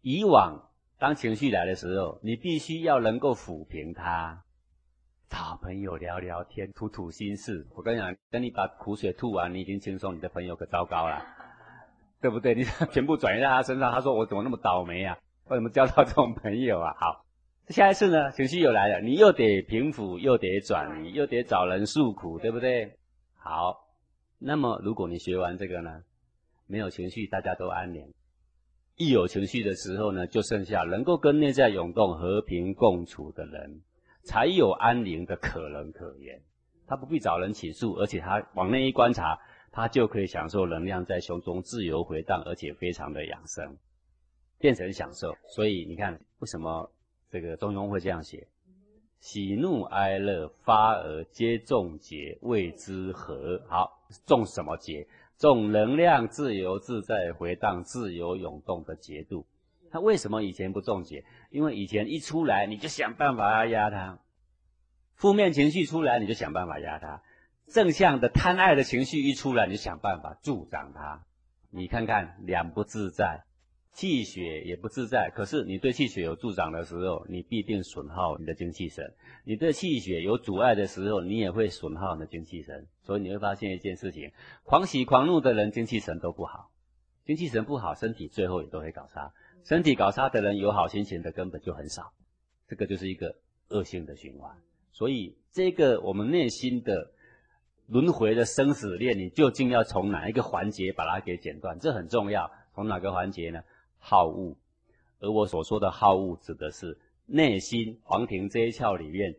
[0.00, 4.44] 以往当情绪来的时候，你必须要能够抚平它。
[5.28, 7.66] 找朋友聊聊天，吐吐心事。
[7.74, 11.24] 我跟你讲，等你把苦水吐完，你已经轻松，你的朋友可糟糕了，
[12.20, 12.54] 对不对？
[12.54, 15.18] 你全部转移在他身上，他说我怎么那么倒霉啊？
[15.46, 16.94] 为什么交到这种朋友啊？
[16.98, 17.24] 好，
[17.68, 22.98] 下一次呢，情绪又来了，你又得平复，又得转移，又得找人诉苦，对不对？
[23.34, 23.88] 好，
[24.38, 26.02] 那么如果你学完这个呢，
[26.66, 28.12] 没有情绪，大家都安宁；
[28.96, 33.82] 一有情绪的时候呢，就剩下能够跟内在涌动、和平共处的人。
[34.24, 36.40] 才有安宁的可能可言。
[36.86, 39.36] 他不必找人起诉，而且他往内一观察，
[39.72, 43.76] 他就可以享受能量在胸中自由回荡，而且非常的养生，
[44.58, 45.34] 变成享受。
[45.48, 46.92] 所以你看，为什么
[47.32, 48.46] 这个中庸会这样写？
[49.18, 53.64] 喜怒哀乐发而皆众结，谓之和。
[53.68, 55.08] 好，众什么结？
[55.38, 59.46] 众能量自由自在回荡、自由涌动的节度。
[59.90, 61.24] 他为什么以前不重解？
[61.48, 64.18] 因为以前一出来你就想办法要压他，
[65.14, 67.22] 负面情绪出来你就想办法压他，
[67.66, 71.24] 正向的贪爱的情绪一出来你就想办法助长他。
[71.70, 73.44] 你看看两不自在，
[73.92, 75.30] 气血也不自在。
[75.34, 79.04] 可是你对气血有助长的时候，你必定损耗你的精气神；
[79.44, 82.86] 你对气血有阻碍的时候，你也会损耗你的精气神。
[83.02, 84.32] 所以你会发现一件事情：
[84.64, 86.70] 狂喜狂怒的人精气神都不好，
[87.26, 89.32] 精气神不好，身体最后也都会搞差。
[89.64, 92.12] 身体搞差的人，有好心情的根本就很少，
[92.66, 93.36] 这个就是一个
[93.68, 94.56] 恶性的循环。
[94.90, 97.12] 所以，这个我们内心的
[97.86, 101.78] 轮回的生死链，你究竟要从哪一个环节把它给剪断？
[101.78, 102.50] 这很重要。
[102.74, 103.60] 从哪个环节呢？
[104.02, 104.54] 好恶。
[105.20, 109.34] 而我所说的好恶，指的是内心黄庭这一窍里面，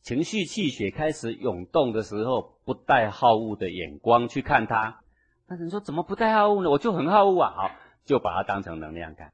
[0.00, 5.02] 情绪气血开始涌动的时候，不带好恶的眼光去看它。
[5.46, 6.70] 那你说怎么不带好恶呢？
[6.70, 7.50] 我就很好恶啊！
[7.54, 7.70] 好，
[8.04, 9.32] 就把它当成能量看。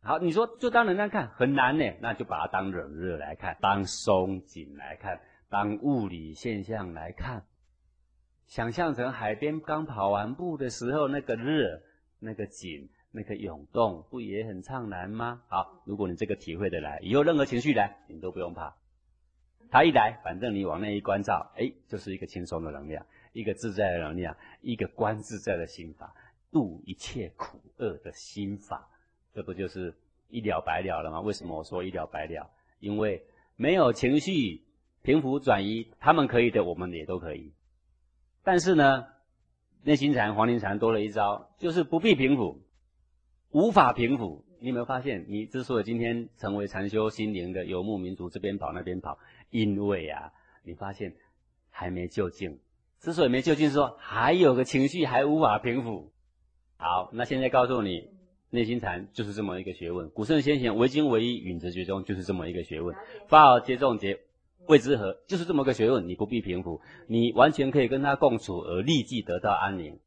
[0.00, 7.44] 好，你说就当能量看很难呢，那就把它当冷热来看，当松紧来看，当物理现象来看。
[8.46, 11.82] 想象成海边刚跑完步的时候，那个热、
[12.20, 15.40] 那个紧、那个涌动，不也很畅然吗？
[15.48, 18.74] 好，如果你这个体会的来，以后任何情绪来，你都不用怕。
[19.70, 26.12] 它一来，反正你往那一关照，哎，就是一个轻松的能量，一个自在的能量，一个观自在的心法，
[26.50, 28.88] 度一切苦厄的心法。
[29.32, 29.94] 这不就是
[30.28, 31.20] 一了百了了吗？
[31.20, 32.50] 为什么我说一了百了？
[32.80, 33.24] 因为
[33.54, 34.64] 没有情绪
[35.02, 37.52] 平复转移，他们可以的，我们也都可以。
[38.42, 39.06] 但是呢，
[39.84, 42.60] 内心禅、黄庭禅多了一招，就是不必平复，
[43.54, 44.44] 无法平复。
[44.60, 50.32] 你有没有发现，你之所以今天成为禅修心灵的游牧民族，这边跑那边跑，因为啊，
[50.64, 51.14] 你发现
[51.70, 52.58] 还没就近。
[52.98, 56.10] 之所以没就近，是说还有个情绪还无法平复。
[56.76, 58.12] 好，那现在告诉你。
[58.50, 62.94] 内心禅就是这么一个学问，古圣先贤唯精唯一，允直觉中就是这么一个学问，
[63.26, 64.20] 发而皆众结，
[64.68, 66.06] 谓之和，就是这么个学问。
[66.06, 69.98] 你不必平复，你完全可以跟他共处而立即得到安宁。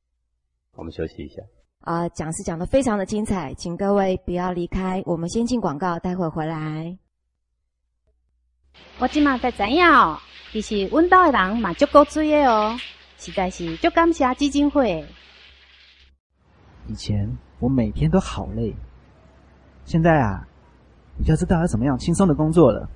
[0.75, 1.43] 我们休息一下。
[1.87, 6.97] 啊，讲是讲的非常的精彩，请各位不要离开，我们先进广告，待会回来。
[8.99, 10.19] 我今嘛在知影哦，
[10.51, 12.77] 其实阮岛的人嘛足够追的哦，
[13.17, 15.07] 实在是足感谢基金会。
[16.87, 17.37] 以前。
[17.59, 18.71] 我每天都好累，
[19.83, 20.47] 现在啊，
[21.17, 22.87] 我就知道要怎么样轻松的工作了，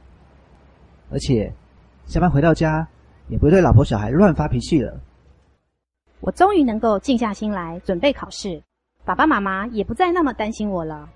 [1.09, 1.51] 而且
[2.05, 2.87] 下班回到家
[3.27, 5.01] 也不会对老婆小孩乱发脾气了。
[6.19, 8.61] 我终于能够静下心来准备考试，
[9.03, 11.09] 爸爸妈妈也不再那么担心我了。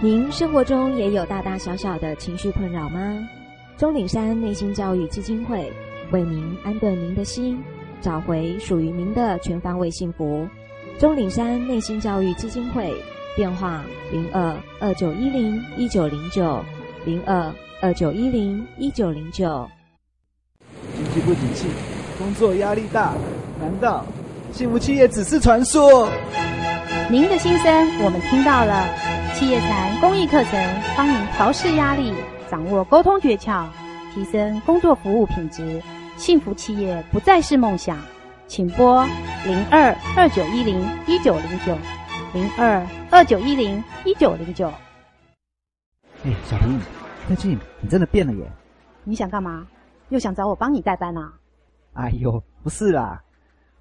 [0.00, 3.28] 您生活中也有大大小小的情绪困扰吗？
[3.76, 5.70] 钟岭山内心教育基金会
[6.12, 7.60] 为您安顿您的心，
[8.00, 10.48] 找回属于您的全方位幸福。
[10.98, 12.94] 钟岭山内心教育基金会
[13.36, 16.64] 电话：零二二九一零一九零九
[17.04, 19.68] 零二二九一零一九零九。
[20.94, 21.68] 经济不景气，
[22.16, 23.14] 工作压力大，
[23.58, 24.04] 难道
[24.52, 26.08] 幸福企业只是传说？
[27.08, 28.86] 您的心声我们听到了，
[29.34, 32.12] 企业禅公益课程帮您调试压力，
[32.50, 33.66] 掌握沟通诀窍，
[34.12, 35.82] 提升工作服务品质，
[36.16, 37.98] 幸福企业不再是梦想。
[38.48, 39.06] 请拨
[39.46, 41.76] 零二二九一零一九零九
[42.34, 44.66] 零二二九一零一九零九。
[46.24, 46.80] 哎，小林，
[47.28, 48.50] 最近你真的变了耶！
[49.04, 49.64] 你想干嘛？
[50.08, 51.32] 又想找我帮你代班啊？
[51.92, 53.22] 哎呦，不是啦，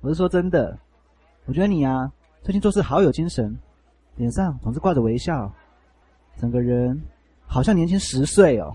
[0.01, 0.77] 我是说真的，
[1.45, 2.09] 我觉得你啊，
[2.41, 3.53] 最近做事好有精神，
[4.15, 5.51] 脸上总是挂着微笑，
[6.37, 7.01] 整个人
[7.45, 8.73] 好像年轻十岁哦。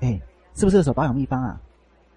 [0.00, 0.20] 哎，
[0.54, 1.60] 是不是有手保养秘方啊？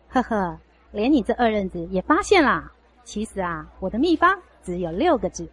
[0.09, 0.57] 呵呵，
[0.91, 2.71] 连你这二愣子也发现啦。
[3.03, 5.49] 其实啊，我的秘方只有六个字。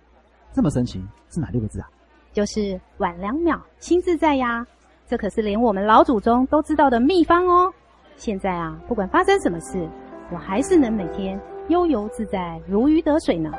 [0.53, 1.89] 这么神奇，是哪六个字啊？
[2.33, 4.67] 就是晚两秒，心自在呀。
[5.07, 7.73] 这可是连我们老祖宗都知道的秘方哦。
[8.17, 9.89] 现在啊，不管发生什么事，
[10.31, 11.41] 我还是能每天
[11.73, 13.51] 悠游自在，如鱼得水呢。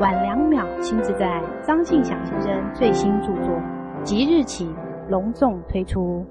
[0.00, 3.54] 晚两秒，亲自在，张庆祥先生最新著作，
[4.02, 4.74] 即日起
[5.10, 6.24] 隆重推出。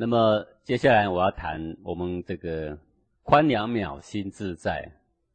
[0.00, 2.78] 那么接下来我要谈我们这个
[3.24, 4.88] 宽两秒心自在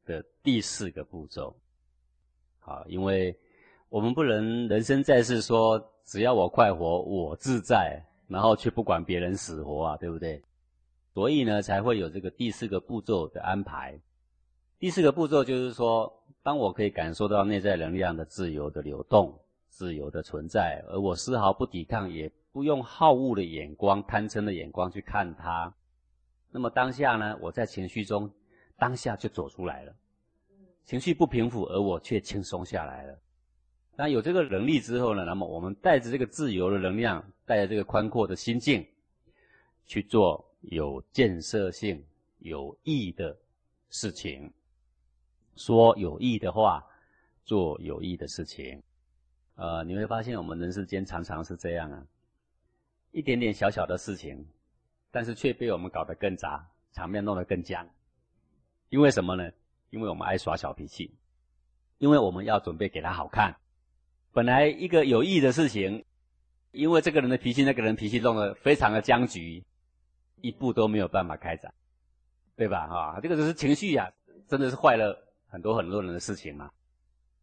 [0.05, 1.53] 的第四个步骤。
[2.59, 3.37] 好，因为
[3.89, 10.41] 我们不能人生在世说只要我快活我自在，然后却不管别人死活啊，对不对？
[11.13, 13.99] 所以呢，才会有这个第四个步骤的安排。
[14.79, 22.31] 第四个步骤就是说，当我可以感受到内在能量的自由的流动、自由的存在，而我丝毫不抵抗也。
[22.53, 25.73] 不用好恶的眼光、贪嗔的眼光去看他，
[26.51, 27.35] 那么当下呢？
[27.41, 28.31] 我在情绪中，
[28.77, 29.95] 当下就走出来了。
[30.85, 33.19] 情绪不平复，而我却轻松下来了。
[33.95, 35.25] 那有这个能力之后呢？
[35.25, 38.85] 那么我们带着这个自由的能量，带着这个宽阔的心境，
[39.87, 42.05] 去做有建设性、
[42.37, 43.35] 有益的
[43.89, 44.53] 事情，
[45.55, 46.85] 说有益的话，
[47.45, 48.79] 做有益的事情。
[49.55, 52.05] 呃，你会发现我们人世间常常是这样啊。
[53.13, 54.47] 一点点小小的事情，
[55.11, 57.87] 但是却被我们搞得更杂，场面弄得更僵。
[58.89, 59.51] 因为什么呢？
[59.91, 61.13] 因为我们爱耍小脾气，
[61.99, 63.55] 因为我们要准备给他好看。
[64.31, 66.03] 本来一个有意义的事情，
[66.71, 69.63] 因为这个人的脾气，那个人脾气弄得非常的僵局，
[70.41, 71.71] 一步都没有办法开展，
[72.55, 72.87] 对吧？
[72.87, 74.11] 哈，这个就是情绪呀，
[74.47, 75.15] 真的是坏了
[75.47, 76.71] 很多很多人的事情嘛。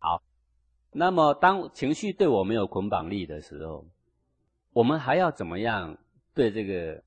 [0.01, 0.21] 好，
[0.91, 3.87] 那么当情绪对我没有捆绑力的时候。
[4.73, 5.97] 我们还要怎么样
[6.33, 7.03] 对这个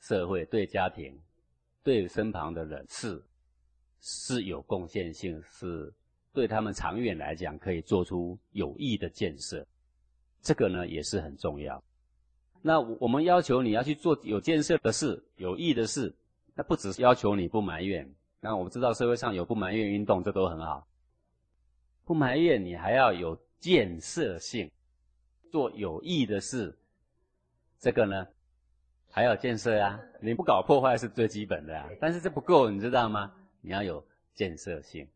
[0.00, 1.16] 社会、对家庭、
[1.82, 3.22] 对身旁的人事
[4.00, 5.92] 是有贡献性，是
[6.32, 9.64] 对他们长远来讲可以做出有益的建设？
[10.42, 11.82] 这个呢也是很重要。
[12.60, 16.12] 那我们要求你要去做有建设的事、有益的事，
[16.54, 18.12] 那不只是要求你不埋怨。
[18.40, 20.88] 那我们知道社会上有不埋怨运动，这都很好。
[22.04, 24.70] 不埋怨你还要有建设性，
[25.50, 26.76] 做有益的事。
[27.80, 28.28] 这个呢，
[29.08, 29.98] 还要建设啊！
[30.20, 33.32] 你不搞破坏是最基本的啊，但是这不够，你知道吗？
[33.62, 35.08] 你要有建设性，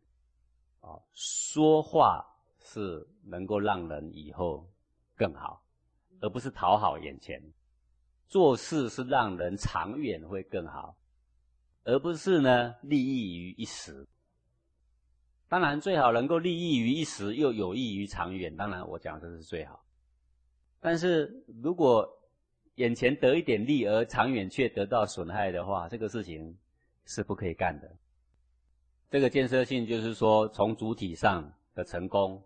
[0.81, 2.25] 啊，说话
[2.59, 4.67] 是能够让人以后
[5.15, 5.63] 更好，
[6.21, 7.39] 而不是讨好眼前；
[8.29, 10.97] 做事是让人长远会更好，
[11.85, 14.07] 而不是呢利益于一时。
[15.49, 18.57] 当然，最好能够利益于一时又有益于长远。
[18.57, 19.85] 当然，我讲这是最好。
[20.81, 22.09] 但是如果
[22.77, 26.57] 眼前得一点利，而长远却得到损害的话，这个事情
[27.05, 27.91] 是不可以干的。
[29.11, 32.43] 这个建设性就是说，从主体上的成功，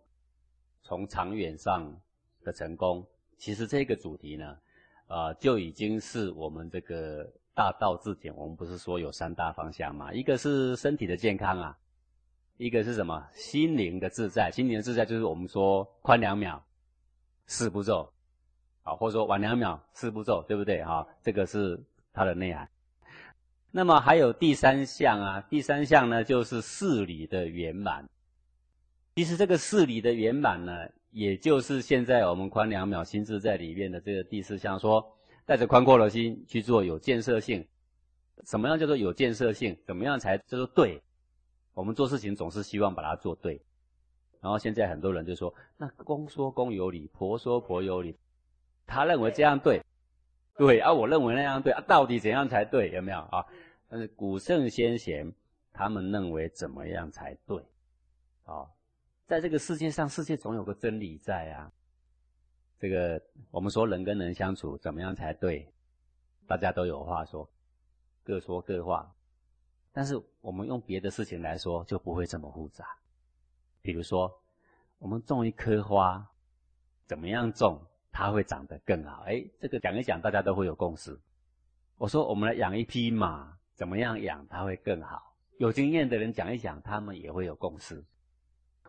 [0.82, 1.90] 从长远上
[2.44, 3.06] 的成功，
[3.38, 4.58] 其实这个主题呢，
[5.06, 8.35] 啊，就已经是我们这个大道至简。
[8.37, 10.12] 我们不是说有三大方向嘛？
[10.12, 11.79] 一个是身体的健康啊，
[12.58, 13.26] 一个是什么？
[13.33, 14.50] 心灵的自在。
[14.52, 16.62] 心灵的自在就是我们说宽两秒，
[17.46, 18.12] 四步骤。
[18.88, 20.82] 啊，或者说晚两秒四步骤，对不对？
[20.82, 21.78] 哈，这个是
[22.12, 22.68] 它的内涵。
[23.70, 28.08] 那么还有第三项啊，第三项呢就是事理的圆满。
[29.14, 30.72] 其实这个事理的圆满呢，
[31.10, 35.04] 也就是现在我们宽两秒心智在里面的这个第四项，说
[35.44, 37.66] 带着宽阔的心去做有建设性。
[38.46, 39.76] 什么样叫做有建设性？
[39.84, 41.02] 怎么样才叫做对？
[41.74, 43.60] 我们做事情总是希望把它做对。
[44.40, 48.16] 然后现在很多人就说，那公说公有理，婆说婆有理。
[48.88, 49.80] 他认为这样对，
[50.56, 52.90] 对啊，我认为那样对啊，到底怎样才对？
[52.90, 53.44] 有没有啊？
[53.88, 55.30] 但是古圣先贤
[55.72, 57.62] 他们认为怎么样才对？
[58.44, 58.66] 啊，
[59.26, 61.70] 在这个世界上，世界总有个真理在啊。
[62.80, 65.70] 这个我们说人跟人相处怎么样才对？
[66.46, 67.46] 大家都有话说，
[68.24, 69.14] 各说各话。
[69.92, 72.86] 但是我们用别的事情来说，就不会这么复杂。
[73.82, 74.32] 比如说，
[74.98, 76.26] 我们种一棵花，
[77.06, 77.84] 怎么样种？
[78.19, 79.23] 它会长得更好。
[79.27, 81.16] 哎，这个讲一讲，大家都会有共识。
[81.98, 85.23] 我说，我们来养一匹马，怎么样养它会更好？
[85.58, 88.04] 有经验的人讲一讲，他们也会有共识。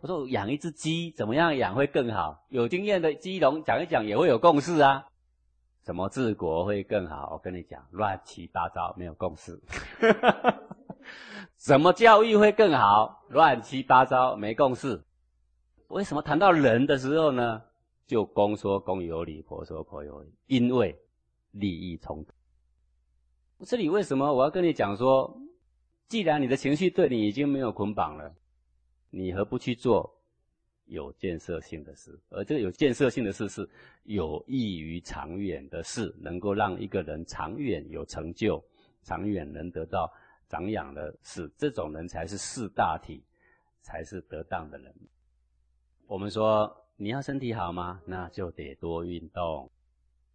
[0.01, 2.43] 我说，养一只鸡，怎么样养会更好？
[2.49, 5.05] 有经验的鸡农讲一讲，也会有共识啊。
[5.84, 7.30] 怎么治国会更好？
[7.34, 9.61] 我跟你讲，乱七八糟，没有共识。
[11.55, 13.23] 怎么教育会更好？
[13.30, 14.99] 乱七八糟，没共识。
[15.89, 17.61] 为什么谈到人的时候呢？
[18.10, 20.99] 就公说公有理，婆说婆有理，因为
[21.51, 22.34] 利益冲突。
[23.64, 25.39] 这里为什么我要跟你讲说，
[26.07, 28.36] 既然你的情绪对你已经没有捆绑了，
[29.12, 30.12] 你何不去做
[30.86, 32.20] 有建设性的事？
[32.30, 33.70] 而这个有建设性的事是
[34.05, 38.60] 有益于长远的事，能够让一个人长远有成就，
[39.03, 40.12] 长远能得到
[40.47, 43.24] 长养的事，这种人才是四大体，
[43.84, 44.91] 才是得当的人。
[46.07, 48.01] 我们说你要身体好吗？
[48.05, 49.71] 那就得多运动。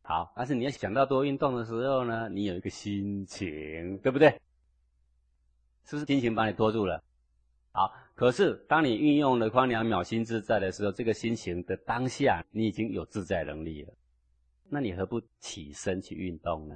[0.00, 4.30] 好，但是你要想到多运动的时候呢，你有一个心情，对不对？
[5.84, 7.04] 是不是心情把你拖住了？
[7.72, 13.92] 好，可是当你运用了宽两秒心自在的时候，这个心情的当下，你已经有自在能力了。
[14.70, 16.74] 那你何不起身去运动呢？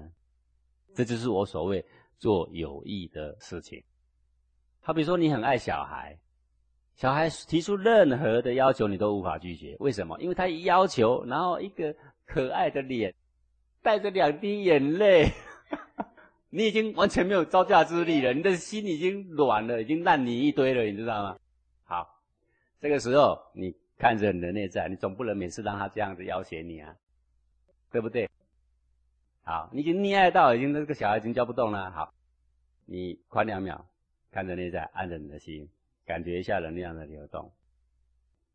[0.95, 1.83] 这就是我所谓
[2.19, 3.83] 做有益的事情。
[4.83, 6.19] 好比说，你很爱小孩，
[6.99, 9.75] 小孩提出任何的要求，你都无法拒绝。
[9.79, 10.21] 为什么？
[10.21, 11.97] 因为他一要求，然后一个。
[12.31, 13.15] 可爱的脸，
[13.81, 15.33] 带着两滴眼泪，
[16.51, 21.39] 你已经完全没有招架之力了，你的心已经软了，已经烂泥一堆了，你知道吗？
[21.85, 22.21] 好，
[22.81, 26.95] 这个时候你看着你的内在，你总不能每次让他这样子要挟你啊，
[27.91, 28.29] 对不对？
[29.43, 31.91] 好，你已经溺爱到已经这个小孩已经叫不动了。
[31.93, 32.13] 好，
[32.85, 33.89] 你宽两秒，
[34.31, 35.67] 看着内在，按着你的心，
[36.09, 37.53] 感觉一下能量的流动。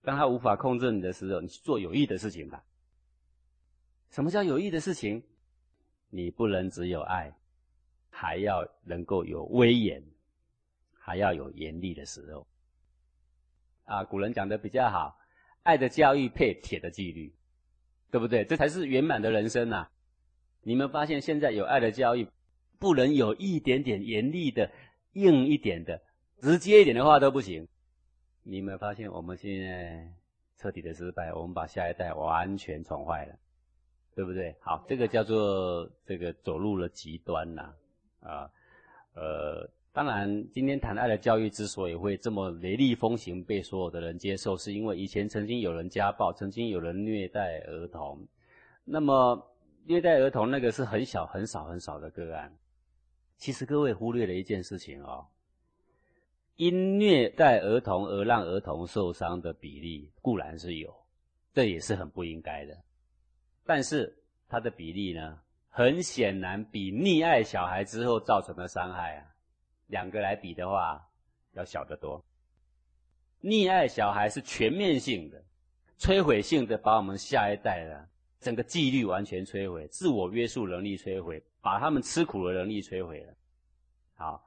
[0.01, 2.65] 当他无法控制你的时候，你去做有益的事情吧。
[4.09, 5.21] 什么叫有益的事情？
[6.09, 7.31] 你不能只有爱，
[8.09, 10.03] 还要能够有威严，
[10.99, 12.47] 还要有严厉的时候。
[13.85, 15.15] 啊，古人讲的比较好，
[15.61, 17.31] 爱的教育配铁的纪律，
[18.09, 18.43] 对不对？
[18.45, 19.87] 这才是圆满的人生呐！
[20.63, 22.27] 你们发现现在有爱的教育，
[22.79, 24.71] 不能有一点点严厉的、
[25.13, 26.01] 硬一点的、
[26.39, 27.67] 直接一点的话都不行。
[28.43, 30.11] 你有没有发现我们现在
[30.57, 33.35] 彻底的失败，我们把下一代完全宠坏了。
[34.15, 34.55] 对不对？
[34.59, 37.73] 好，这个叫做这个走入了极端呐，
[38.19, 38.47] 啊，
[39.15, 48.27] 呃，当然，今天谈爱的教育之所以会这么雷厉风行，被所有的人接受，是因为以前曾经有人家暴，曾经有人虐待儿童，
[48.83, 49.51] 那么
[49.83, 52.55] 虐待儿童那个是很小、很少、很少的个案。
[53.37, 55.25] 其实各位忽略了一件事情哦，
[56.55, 60.93] 因虐待儿童而让儿童受伤的比例固然是有，
[61.53, 62.77] 这也是很不应该的。
[63.65, 64.15] 但是
[64.47, 65.39] 它的比例呢，
[65.69, 69.25] 很显然比溺爱小孩之后造成的伤害啊，
[69.87, 71.03] 两个来比的话，
[71.53, 72.23] 要小得多。
[73.41, 75.43] 溺爱小孩是全面性的、
[75.97, 78.07] 摧毁性的，把我们下一代的
[78.39, 83.33] 整个纪律完全摧毁，自我约束能力摧毁，把他们吃苦的能力摧毁了。
[84.15, 84.45] 好，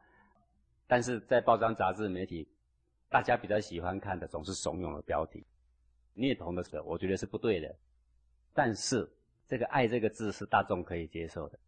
[0.86, 2.48] 但是在报章、杂志、媒体，
[3.08, 5.44] 大家比较喜欢看的总是怂恿的标题，
[6.14, 7.74] 虐童的时候，我觉得是不对的。
[8.54, 9.08] 但是，
[9.46, 11.58] 这个“爱”这个字是大众可以接受的。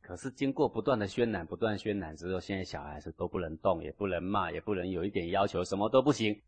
[0.00, 6.40] 可是经过不断的渲染、不断渲染之后，现在小孩子都不能动，也不能骂，也不能有一点要求，什么都不行。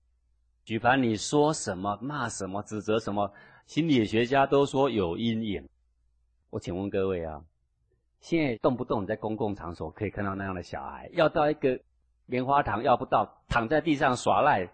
[0.65, 3.33] 举凡你说什么、骂什么、指责什么，
[3.67, 5.69] 心理学家都说有阴影。
[6.51, 7.45] 我请问各位啊，
[8.21, 11.81] 现在动不动在公共场所可以看到那样的小孩，要到一个
[12.31, 14.69] 棉花糖要不到，躺在地上耍赖，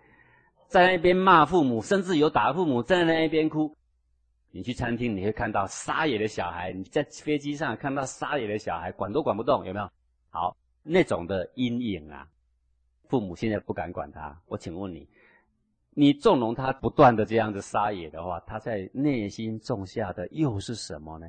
[0.67, 3.77] 在那边骂父母，甚至有打父母，站在那边哭。
[4.51, 9.89] 你去餐厅，你会看到撒野的小孩；你在飞机上看到撒野的小孩，管都管不动，有没有？
[10.31, 12.29] 好，那种的阴影啊，
[13.09, 14.37] 父母现在不敢管他。
[14.47, 15.09] 我请问你，
[15.91, 21.29] 你纵容他不断的这样子撒野的话，他在内心种下的又是什么呢？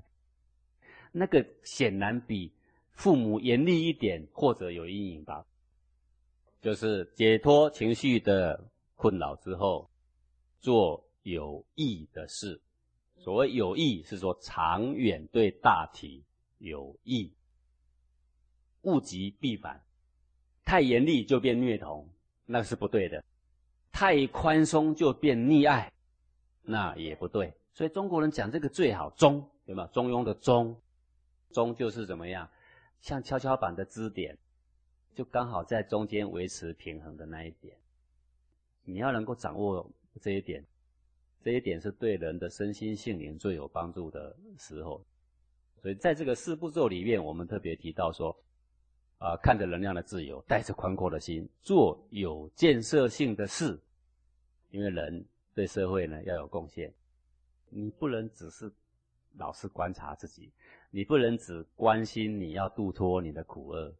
[1.11, 2.51] 那个显然比
[2.93, 5.45] 父母严厉一点或者有阴影吧。
[6.66, 8.59] 就是解脱情绪的
[8.95, 9.88] 困扰之后，
[10.59, 12.59] 做有益的事。
[13.20, 16.24] 所谓有益，是说长远对大体
[16.57, 17.32] 有益。
[18.82, 19.80] 物极必反，
[20.63, 22.09] 太严厉就变虐童，
[22.47, 23.22] 那是不对的；
[23.91, 25.93] 太宽松就变溺爱，
[26.63, 27.53] 那也不对。
[27.74, 29.88] 所以中国人讲这个最好中，对吗？
[29.93, 30.82] 中庸的中，
[31.51, 32.49] 中就是怎么样？
[33.01, 34.39] 像跷跷板的支点，
[35.16, 37.76] 就刚好在中间维持平衡的那一点。
[38.84, 39.89] 你要能够掌握
[40.22, 40.63] 这一点。
[41.41, 45.03] 这一点是对人的身心性灵最有帮助的时候。
[45.82, 48.36] 所以在这个四步骤里面，我们特别提到说，
[49.20, 53.80] 啊，看着能量的自由，带着宽阔的心，做有建设性的事。
[54.72, 56.91] 因为人对社会呢要有贡献，
[57.70, 58.70] 你不能只是
[59.38, 60.51] 老是观察自己，
[60.89, 63.93] 你不能只关心你要度脱你的苦厄，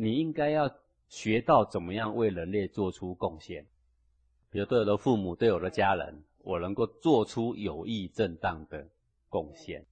[0.00, 0.70] 你应该要
[1.08, 3.66] 学到怎么样为人类做出贡献。
[4.48, 8.86] 比如对我的父母、对我的家人，我能够做出有益正当的
[9.28, 9.84] 贡献，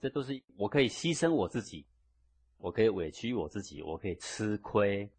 [0.00, 1.84] 这都是我可以牺牲我自己，
[2.58, 5.10] 我可以委屈我自己，我可以吃亏。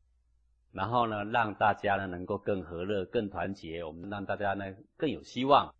[0.71, 5.76] 然后呢，让大家呢能够更和乐、更团结，我们让大家呢更有希望。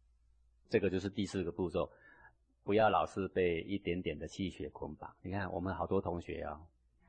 [0.70, 1.90] 这个就是第四个步骤，
[2.66, 5.10] 不要老是被一点点的气血捆绑。
[5.22, 6.60] 你看，我们好多同学啊，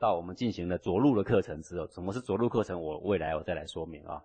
[0.05, 2.79] 到我们进行了着陆的课程之后，什么是着陆课程？
[2.79, 4.23] 我未来我再来说明啊。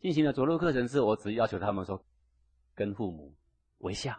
[0.00, 2.02] 进行了着陆课程之后，我只要求他们说，
[2.74, 3.30] 跟父母
[3.80, 4.16] 微笑。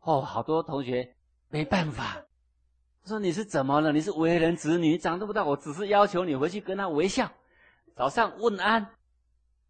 [0.00, 1.14] 哦，好多同学
[1.50, 2.24] 没办法，
[3.04, 3.92] 说你是怎么了？
[3.92, 7.30] 你是为人子女，长这么大，我只是要求你回去跟他微笑。
[7.94, 8.86] 早上问安，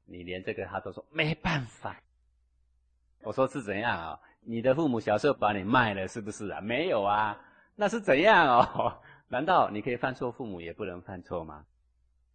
[0.05, 2.01] 你连这个他都说没办法。
[3.25, 4.21] 我说是怎样啊？
[4.41, 6.61] 你的父母小时候把你卖了是不是啊？
[6.61, 7.37] 没有啊，
[7.75, 9.03] 那是怎样哦？
[9.33, 11.65] 难道你可以犯错，父母也不能犯错吗？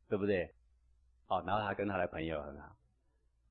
[0.09, 0.51] 对不对？
[1.27, 2.75] 哦，然后他跟他的朋友很好，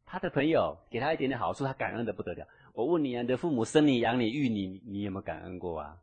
[0.04, 2.44] 他的朋友给他一点点好处，他感恩的不得了。
[2.72, 5.96] 我问你啊，你的父母生你养你育你，你有没有感恩过啊？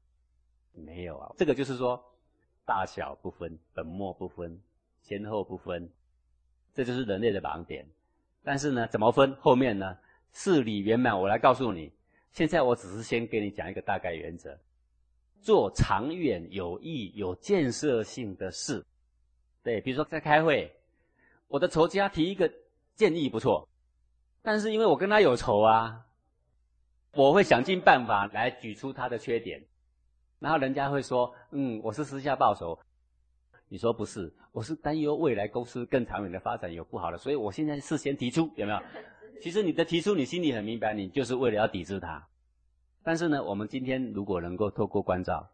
[0.71, 1.33] 没有啊。
[1.37, 2.01] 这个就是说，
[2.63, 4.57] 大小不分，本末不分，
[5.01, 5.91] 先后不分。
[6.73, 7.85] 这就是人类的盲点，
[8.41, 9.35] 但是呢，怎么分？
[9.41, 9.97] 后面呢，
[10.31, 11.91] 事理圆满，我来告诉你。
[12.31, 14.57] 现在我只是先给你讲一个大概原则：
[15.43, 18.83] 做长远、有益、有建设性的事。
[19.61, 20.73] 对，比如说在开会，
[21.47, 22.51] 我的仇家提一个
[22.95, 23.67] 建议不错，
[24.41, 26.05] 但是因为我跟他有仇啊，
[27.13, 29.63] 我会想尽办法来举出他的缺点，
[30.39, 32.79] 然后人家会说：“嗯，我是私下报仇。”
[33.69, 38.79] 你说不是，我是担忧未来公司更长远的发展有不好的，所以我现在事先提出，有没有？
[39.41, 42.27] 其实你的提出，你心里很明白，你就是为了要抵制他。
[43.03, 45.47] 但是呢，我们今天如果能够透过关照，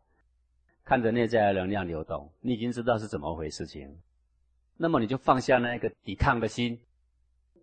[0.86, 4.00] 看着内在的能量流动，你已经知道是怎么回事情，
[4.78, 6.80] 那么你就放下那个抵抗的心，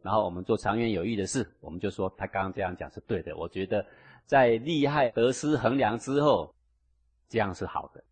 [0.02, 1.48] 然后我们做长远有益的事。
[1.60, 3.86] 我们就说他刚刚这样讲是对的，我觉得
[4.26, 6.54] 在利害得失衡量之后，
[7.28, 8.02] 这样是好的，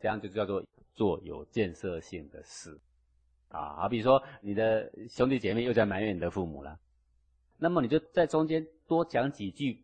[0.00, 0.64] 这样就叫做。
[0.96, 2.78] 做有建设性的事，
[3.48, 6.78] 啊，好比说你的兄弟姐妹又在埋怨你的父母了，
[7.58, 9.82] 那么你就在中间多讲几句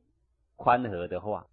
[0.60, 1.46] 宽和的话，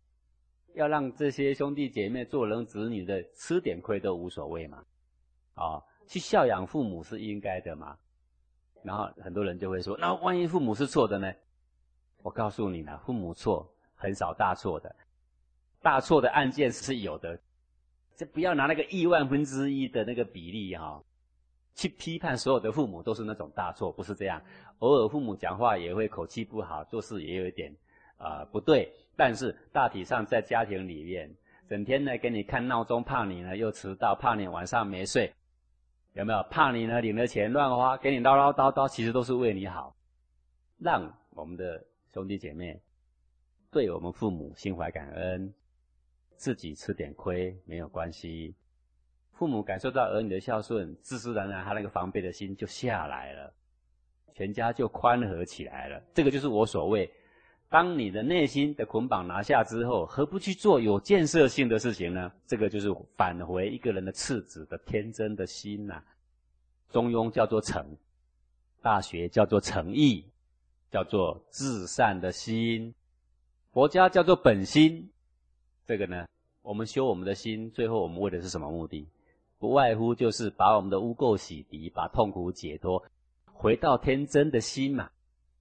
[0.74, 4.84] 要让这些兄弟姐妹做人子女的吃点亏都无所谓嘛，
[5.54, 7.98] 啊，去孝养父母是应该的嘛，
[8.84, 11.34] 然后很多人就会说，那万一父母是错的呢？
[12.22, 14.94] 我告诉你呢，父母错很少大错的，
[15.82, 17.40] 大错的案件是有的。
[18.18, 21.02] 就不要拿那个亿万分之一的那个比例哈，
[21.76, 24.42] 去批判所有的父母都是那种大错，不是这样。
[24.80, 27.74] 偶尔父母讲话也会口气不好，做事也有一点
[28.18, 31.34] 啊不对，但是大体上在家庭里面，
[31.68, 35.34] 整天呢给你看闹钟，怕你呢又迟到，怕你晚上没睡，
[36.14, 36.44] 有没有？
[36.50, 39.96] 怕你呢领了钱乱花，给你唠唠叨叨，其实都是为你好，
[40.78, 42.82] 让我们的兄弟姐妹
[43.72, 45.54] 对我们父母心怀感恩。
[46.36, 48.54] 自己吃点亏没有关系，
[49.32, 53.52] 父母感受到儿女的孝顺，自自然然他那个防备的心就下来了，
[54.36, 56.00] 全家就宽和起来了。
[56.14, 57.12] 这个就是我所谓，
[57.70, 62.32] 当你的内心的捆绑拿下之后，何不去做有建设性的事情呢？
[62.46, 66.02] 这个就是返回一个人的赤子的天真的心呐。
[66.90, 67.86] 中庸叫做诚，
[68.82, 70.24] 大学叫做诚意，
[70.90, 72.94] 叫做至善的心，
[73.74, 75.10] 佛家叫做本心。
[75.86, 76.26] 这个呢，
[76.62, 79.06] 我们修我们的心，最后我们为的是什么目的？
[79.60, 83.04] 不外乎就是把我们的污垢洗涤，把痛苦解脱，
[83.52, 85.10] 回到天真的心嘛，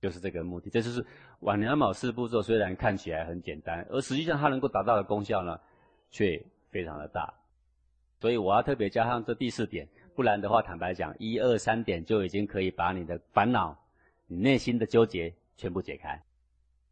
[0.00, 0.70] 就是这个目的。
[0.70, 1.04] 这就是
[1.41, 5.61] 晚年卯四步骤，虽然看起来很简单，而实际上它能够达到的功效呢，
[6.11, 7.34] 却非常的大。
[8.20, 13.78] 所以我要特别加上这第四点，不然的话，坦白讲，一二三点就已经可以把你的烦恼、
[14.26, 16.20] 你内心的纠结全部解开。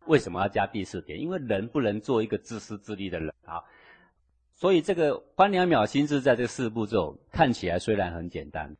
[0.06, 1.18] 为什么要加第四点？
[1.18, 3.64] 因为人不能做一个自私自利的人啊。
[4.54, 8.76] 所以这个观两秒心智在这四步骤看起来虽然很简单，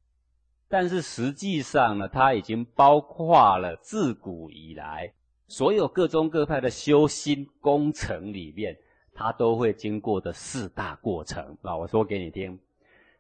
[0.69, 5.13] 但是实际上呢，它已经包括了自古以来
[5.47, 8.77] 所有各宗各派的修心工程里面，
[9.13, 11.77] 它都会经过的四大过程啊。
[11.77, 12.59] 我说给你听，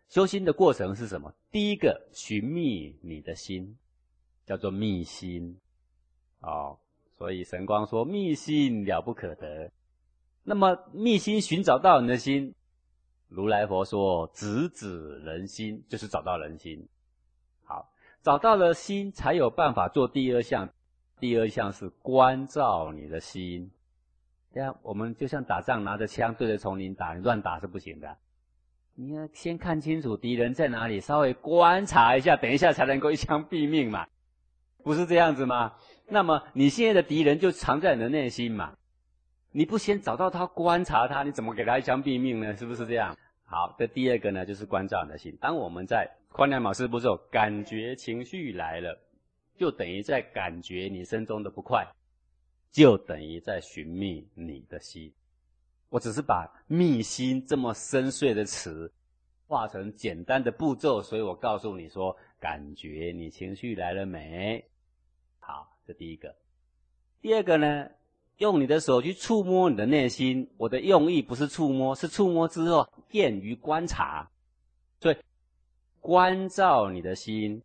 [0.09, 1.33] 修心的过程是什么？
[1.51, 3.77] 第一个，寻觅你的心，
[4.47, 5.59] 叫做觅心，
[6.41, 6.79] 哦。
[7.16, 9.70] 所以神光说密心了不可得。
[10.43, 12.53] 那么密心寻找到你的心，
[13.29, 16.89] 如来佛说直指人心，就是找到人心。
[17.62, 17.89] 好，
[18.22, 20.68] 找到了心，才有办法做第二项。
[21.25, 23.70] 第二项是关照你的心。
[24.53, 28.14] 这样，我们就像打仗，拿着枪对着丛林打，你乱打是不行的。
[28.95, 34.07] 你要先看清楚敌人在哪里，稍微观察一下，等一下才能够一枪毙命嘛，
[34.83, 35.72] 不是这样子吗？
[36.07, 38.77] 那么你现在的敌人就藏在你的内心嘛，
[39.51, 42.55] 你不先找到他，观察他，你怎么给他一枪毙命呢？
[42.55, 43.16] 是不是这样？
[43.47, 45.35] 好，这第二个呢，就是关照你的心。
[45.41, 49.01] 当我们在宽两毛四步骤，感觉情绪来了，
[49.57, 51.87] 就等于在感觉你身中的不快，
[52.73, 55.13] 就等于在寻觅你的心。
[55.89, 58.91] 我只是把“密心”这么深邃的词，
[59.47, 64.65] 化成简单的步骤，所以我告诉你说：感觉你情绪来了没？
[65.39, 66.35] 好，这第一个。
[67.21, 67.89] 第二个呢，
[68.39, 70.51] 用你的手去触摸你的内心。
[70.57, 74.29] 我的用意不是触摸，是触摸之后便于观察。
[75.01, 75.17] 所以，
[76.01, 77.63] 关照你的心，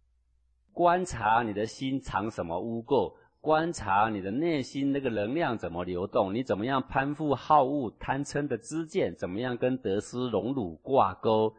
[0.74, 3.14] 观察你的心藏什么污垢。
[3.42, 11.56] 观察你的内心那个能量怎么流动，你怎么样攀附好恶贪嗔的知见，怎么样跟得失荣辱挂钩？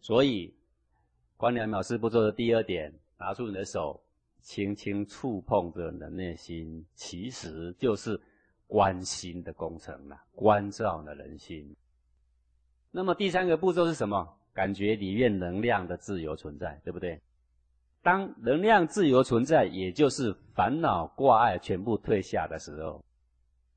[0.00, 0.54] 所以，
[1.36, 4.00] 观两秒四步骤的第二点，拿出你的手，
[4.42, 8.18] 轻轻触碰着你的内心，其实就是
[8.68, 11.74] 关心的工程了，关照的人心。
[12.92, 14.36] 那么第三个步骤是什么？
[14.54, 17.20] 感觉里面能量的自由存在，对不对？
[18.02, 23.02] 当能量自由存在，也就是烦恼挂碍全部退下的时候，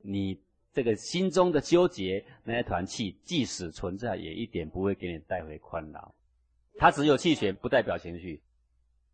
[0.02, 0.36] 你
[0.72, 6.14] 这个心中的纠结那一团气，即使存在，也一点不会给你带回宽饶。
[6.76, 8.42] 它只有气血，不代表情绪，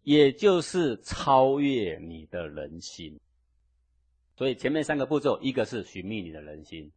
[0.03, 3.21] 也就是超越你的人心。
[4.35, 6.91] 所以前面三个步骤，一个是寻觅你的人心，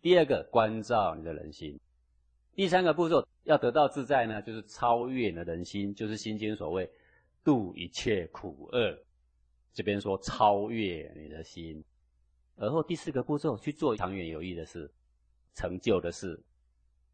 [0.00, 1.78] 第二个关照你的人心，
[2.54, 6.88] 第三个步骤要得到自在呢，就是超越你的人心，就是心经所谓。
[7.44, 8.98] 度一切苦厄，
[9.72, 11.82] 这边说超越你的心，
[12.56, 14.90] 而后第四个步骤去做长远有益的事、
[15.54, 16.40] 成就的事、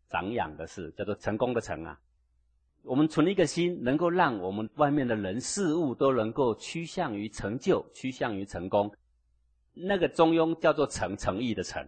[0.09, 2.01] 长养的事，叫做成功的成啊。
[2.83, 8.91] 我们存一个心，能够让我们外面的人事物都能够趋向于成就、趋向于成功。
[9.75, 11.87] 那个中庸叫做诚诚意的诚。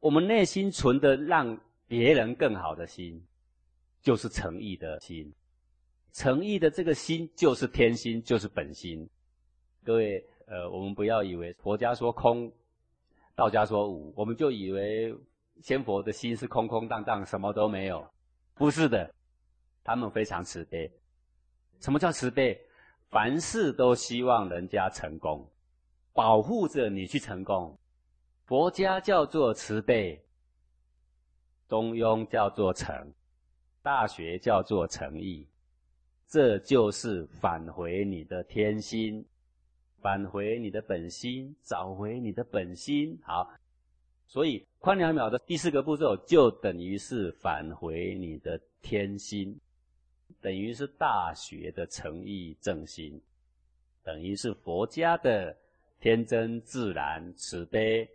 [0.00, 3.22] 我们内心存的让别人更好的心，
[4.02, 5.32] 就是诚意的心。
[6.12, 9.08] 诚意的这个心就是天心，就是本心。
[9.84, 12.52] 各位，呃，我们不要以为佛家说空，
[13.34, 15.14] 道家说无，我们就以为
[15.62, 18.06] 仙佛的心是空空荡荡，什么都没有。
[18.54, 19.12] 不是的，
[19.82, 20.90] 他们非常慈悲。
[21.78, 22.60] 什么叫慈悲？
[23.08, 25.48] 凡事都希望人家成功，
[26.12, 27.76] 保护着你去成功。
[28.44, 30.22] 佛家叫做慈悲，
[31.68, 33.12] 中庸叫做诚，
[33.82, 35.46] 大学叫做诚意。
[36.30, 39.26] 这就是返回你的天心，
[40.00, 43.18] 返回你的本心，找回你的本心。
[43.24, 43.50] 好，
[44.28, 49.58] 所以宽两秒的第四个步骤就等于是返回你的天心，
[50.40, 53.20] 等于是大学的诚意正心，
[54.04, 55.56] 等于是佛家的
[55.98, 58.08] 天真自然慈悲。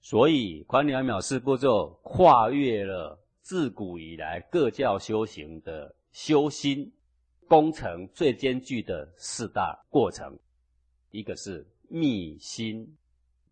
[0.00, 6.90] 所以宽两秒四步骤跨越了自古以来各教修行的修心。
[7.48, 10.38] 工程最艰巨的四大过程，
[11.10, 12.86] 一个是密心，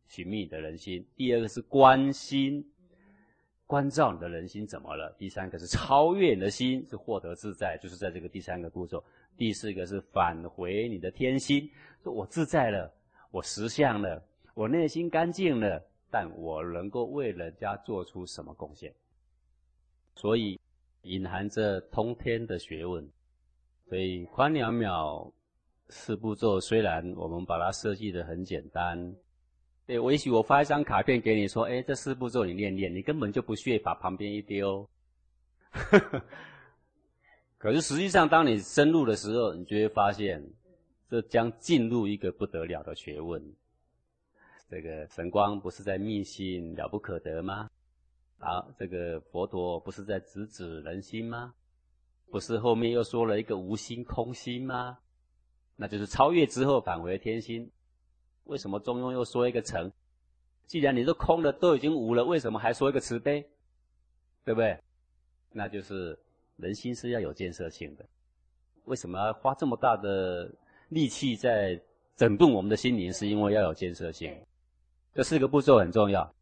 [0.07, 2.63] 寻觅的人心；第二个是关心，
[3.67, 9.03] 关照你的人心怎么了；第三个是超越你的心，是获得自在，就是在这个第三个步骤；
[9.35, 11.67] 第四个是返回你的天心，
[12.03, 12.93] 说我自在了，
[13.31, 14.23] 我实相了，
[14.53, 18.93] 我内心干净了，但我能够为人家做出什么贡献？
[20.15, 20.61] 所以
[21.01, 23.11] 隐含着通天的学问。
[23.89, 25.33] 所以宽两秒
[25.89, 29.15] 四步骤，虽然我们把它设计的很简单，
[29.87, 34.89] 对我，也许我发一张卡片给你说，哎，这四步骤你练练，你根本就不屑把旁边一丢。
[37.59, 40.45] 可是实际上，当你深入的时候，你就会发现，
[41.09, 43.41] 这将进入一个不得了的学问。
[44.69, 47.71] 这个神光不是在密心了不可得吗？
[48.39, 51.55] 啊，这个佛陀不是在直指人心吗？
[52.31, 54.99] 不是后面又说了一个无心空心吗？
[55.77, 57.71] 那就是超越之后返回天心。
[58.45, 59.91] 为什么中庸又说一个诚？
[60.67, 63.41] 既然你都空了，都已经无了，为什么还说一个慈悲？
[64.45, 64.79] 对不对？
[65.53, 66.19] 那就是
[66.57, 68.05] 人心是要有建设性的。
[68.85, 70.51] 为什么花这么大的
[70.89, 71.81] 力气在
[72.17, 74.37] 整顿我们的心灵，是因为要有建设性。
[75.15, 76.35] 这四个步骤很重要。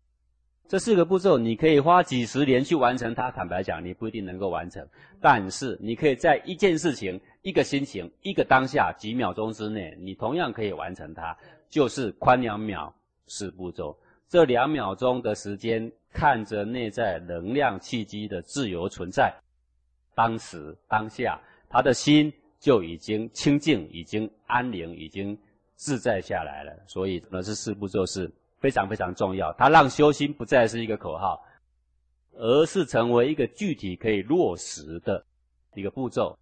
[0.67, 3.31] 这四个步骤，你可以花几十年去完成它。
[3.31, 4.85] 坦白讲，你不一定能够完成，
[5.21, 11.37] 但是你可以在一件事情、一个心情、一个当下、几秒钟之内，你同样可以完成它。
[11.69, 12.93] 就是宽两秒
[13.27, 13.97] 四步骤，
[14.27, 19.35] 这两秒钟的时间，看着内在能量契机的自由存在，
[20.15, 21.39] 当时当下，
[21.69, 25.39] 他的心就已经清净、已经安宁、已经
[25.75, 26.73] 自在下来了。
[26.87, 28.33] 所以，那，这四步骤是。
[28.65, 31.39] 非常非常重要，它让修心不再是一个口号，
[32.33, 35.23] 而是成为一个具体可以落实的
[35.75, 36.35] 一个步骤。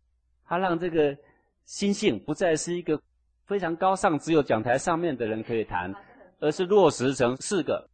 [0.44, 1.18] 它让这个
[1.64, 2.96] 心性不再是一个
[3.44, 5.92] 非常高尚，只有讲台上面的人可以谈，
[6.38, 7.90] 而是落实成四个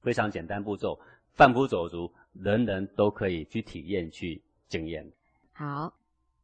[0.00, 0.96] 非常简单步骤，
[1.32, 5.04] 贩夫走卒，人人都可以去体验、去经验。
[5.52, 5.92] 好，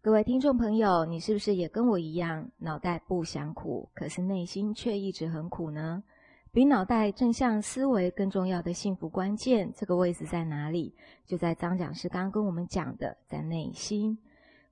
[0.01, 6.03] 各位听众朋友，你是不是也跟我一样，脑袋不想苦，可是内心却一直很苦呢？
[6.55, 10.95] 比脑袋正向思维更重要的幸福关键，这个位置在哪里？
[11.25, 14.19] 就在张讲师刚刚跟我们讲的，在内心。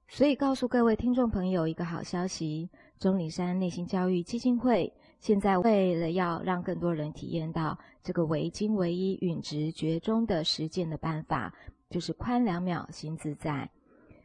[0.06, 2.68] 所以告诉各位听众朋友一个好消息：
[2.98, 11.50] 钟里山内心教育基金会现在为了要让更多人体验到这个唯精唯一允直觉中的实践的办法，
[11.88, 13.70] 就是宽两秒心自在。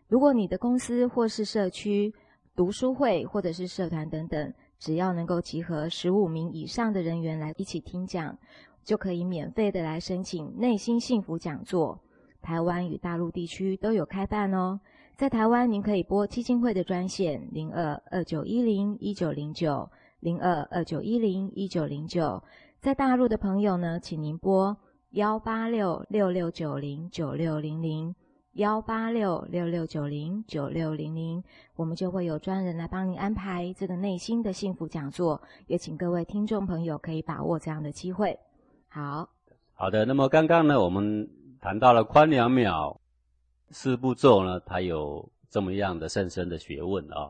[0.10, 2.14] 如果你的公司或是社区、
[2.54, 4.54] 读书会或者是社团等等。
[4.80, 8.38] 只要能够集合十五名以上的人员来一起听讲，
[8.84, 12.00] 就可以免费的来申请内心幸福讲座。
[12.42, 14.80] 台湾与大陆地区都有开办哦。
[15.18, 22.44] 在台湾，您可以拨基金会的专线零二二九一零一九零九零二二九一零一九零九。
[22.82, 24.78] 在大陆的朋友呢，请您拨
[25.12, 28.14] 幺八六六六九零九六零零。
[28.56, 31.44] 幺八六六六九零九六零零，
[31.76, 38.40] 我们就会有专人来帮您安排这个内心的幸福讲座，也请各位听众朋友可以把握这样的机会。
[38.88, 39.28] 好，
[39.74, 40.06] 好的。
[40.06, 41.30] 那么刚刚呢，我们
[41.60, 42.98] 谈到了宽两秒
[43.72, 47.30] 四步骤呢，它有这么样的甚深的学问啊，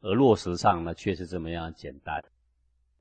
[0.00, 2.24] 而落实上呢，却是这么样简单。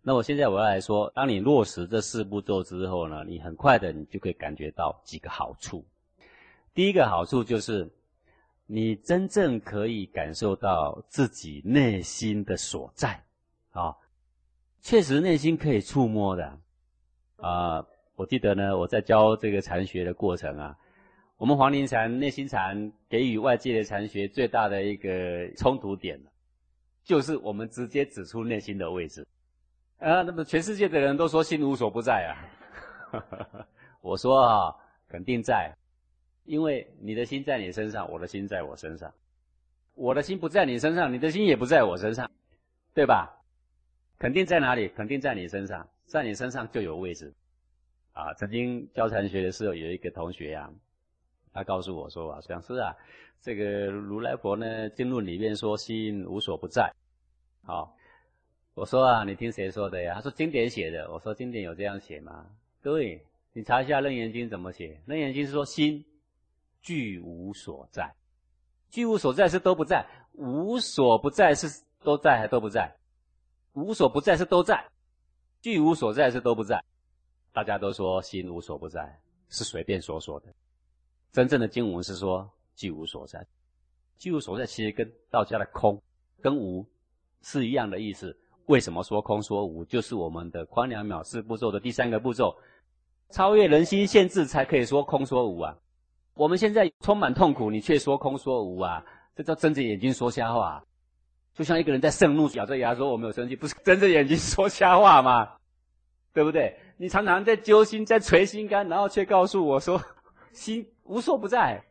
[0.02, 5.86] 那我现在我要来说，当你落实这四步骤之后呢，你很快的你就可以感觉到几个好处。
[6.78, 7.92] 第一个好处就是，
[8.68, 13.20] 你真正可以感受到自己内心的所在，
[13.72, 13.96] 啊，
[14.80, 16.60] 确实内心可以触摸的，
[17.38, 20.78] 啊，我记得呢，我在教这个禅学的过程啊，
[21.38, 26.22] 我们黄陵禅内心禅给予外界的禅学最大的一个冲突点，
[27.04, 29.26] 就是我们直接指出内心的位置，
[29.98, 33.66] 啊，那么全世界的人都说心无所不在啊，
[34.02, 34.76] 我说啊，
[35.08, 35.76] 肯定在。
[36.48, 39.14] 因为你的心在你身上，我的心在我身上，
[39.96, 42.32] 我的心不在你身上，你的心也不在我身上，
[42.94, 43.44] 对吧？
[44.18, 44.88] 肯定在哪里？
[44.88, 47.32] 肯定在你身上，在你身上就有位置。
[48.14, 50.72] 啊，曾经教禅学的时候，有一个同学呀，
[51.54, 52.96] 他告诉我说啊，讲师啊，
[53.42, 56.92] 这个如来佛呢经论里面说心无所不在。
[57.64, 57.94] 好，
[58.74, 60.16] 我说啊，你听谁说的呀？
[60.16, 61.12] 他说经典写的。
[61.12, 62.48] 我说经典有这样写吗？
[62.82, 63.22] 各位，
[63.52, 66.06] 你查一下《楞严经》怎么写，《楞严经》是说心。
[66.88, 68.16] 具无所在，
[68.90, 71.68] 具无所在是都不在，无所不在是
[72.02, 72.90] 都在还都不在，
[73.74, 74.88] 无所不在是都在，
[75.60, 76.82] 具无所在是都不在。
[77.52, 79.20] 大家都说心无所不在，
[79.50, 80.46] 是随便说说的。
[81.34, 83.46] 真正的经文是说具无所在，
[84.18, 86.02] 具无所在其实跟道家的空
[86.40, 86.86] 跟无
[87.42, 88.34] 是一样的意思。
[88.68, 89.84] 为什么说空说无？
[89.84, 92.58] 就是我们的宽两秒四步骤的第三个步骤，
[93.30, 95.78] 超越人心限制，才可以说空说无啊。
[96.38, 99.04] 我们现在充满痛苦，你却说空说无啊？
[99.36, 100.84] 这叫睁着眼睛说瞎话。
[101.54, 105.50] 就像一个人在盛怒，咬着牙说我没有生气，不是睁着眼睛说瞎话吗？
[106.34, 106.76] 对不对？
[106.98, 110.00] 你常常在揪心，在捶心肝，然后却告诉我说
[110.52, 111.84] 心无所不在。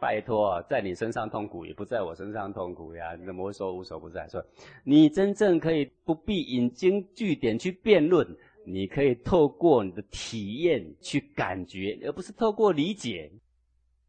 [0.00, 3.14] 拜托，在你身上痛苦，也不在我身上痛苦呀？
[3.14, 4.26] 你怎么会说无所不在？
[4.28, 4.44] 说
[4.82, 8.26] 你真正可以不必引经据典去辩论，
[8.66, 13.30] 你可以透过你的体验去感觉，而不是透过理解。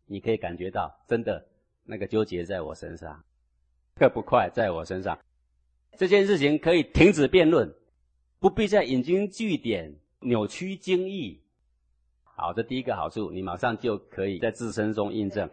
[0.06, 1.46] 你可以感觉到，真的
[1.84, 3.24] 那个纠结在我身上，
[3.96, 5.18] 快不快在我身上？
[5.98, 7.72] 这件事情可以停止辩论，
[8.40, 11.40] 不必再引经据典、扭曲经义。
[12.24, 15.50] 好，这第一个好处，你马上就可以在自身中印证。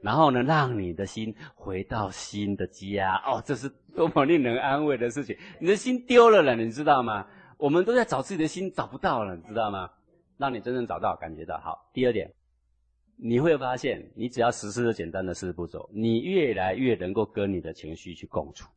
[0.00, 3.20] 然后呢，让你的心回到新的家。
[3.26, 5.36] 哦，这是多么令人安慰的事情！
[5.58, 7.26] 你的心丢了了，你知道吗？
[7.56, 9.90] 我们都在找自己的心，找不到了，你知道吗？
[10.36, 11.90] 让你真正找到，感觉到好。
[11.92, 12.32] 第二点。
[13.20, 18.68] 你会发现，你只要实施了简单的四步骤，你越来越能够跟你的情绪去共处。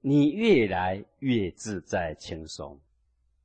[0.00, 2.76] 你越来越自在轻松。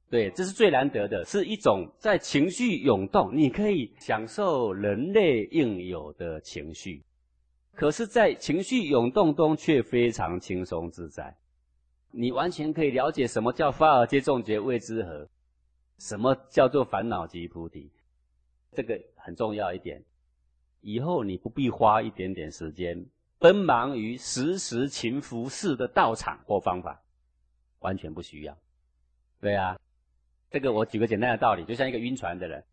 [0.10, 7.04] 对，这是最难得的，是一种在情绪涌动，你可以享受人类应有的情绪，
[7.76, 11.36] 可是，在情绪涌动中却非常轻松自在。
[12.10, 15.28] 你完全可以了解什么叫发而皆众觉谓之和，
[16.00, 17.92] 什么叫做烦恼即菩提，
[18.74, 20.04] 这个很重要一点。
[20.82, 23.06] 以后你不必花一点点时间
[23.40, 27.02] 奔忙于时时勤拂拭的道场或方法，
[27.80, 28.56] 完全不需要。
[29.42, 29.78] 对啊，
[30.50, 32.64] 这个我举个简单的道理，就像一个晕船的人，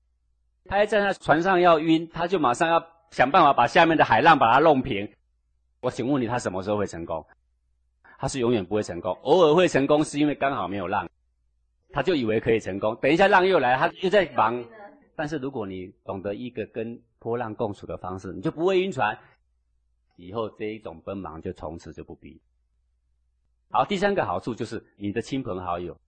[0.67, 5.11] 他在那船上要晕，他就马上要想办法把下面的海浪把它弄平。
[5.81, 7.27] 我请问你，他什么时候会成功？
[8.19, 11.09] 他是永远不会成功，偶尔会成功，是因为刚好没有浪，
[11.91, 12.97] 他就以为可以成功。
[13.03, 14.65] 等一下浪又来，他又在忙。
[15.17, 19.19] 但是如果你懂得一个跟波浪共处的方式，你就不会晕船。
[20.17, 22.41] 以后这一种奔忙就从此就不必。
[23.71, 25.99] 好，第三个好处就是你的亲朋好友，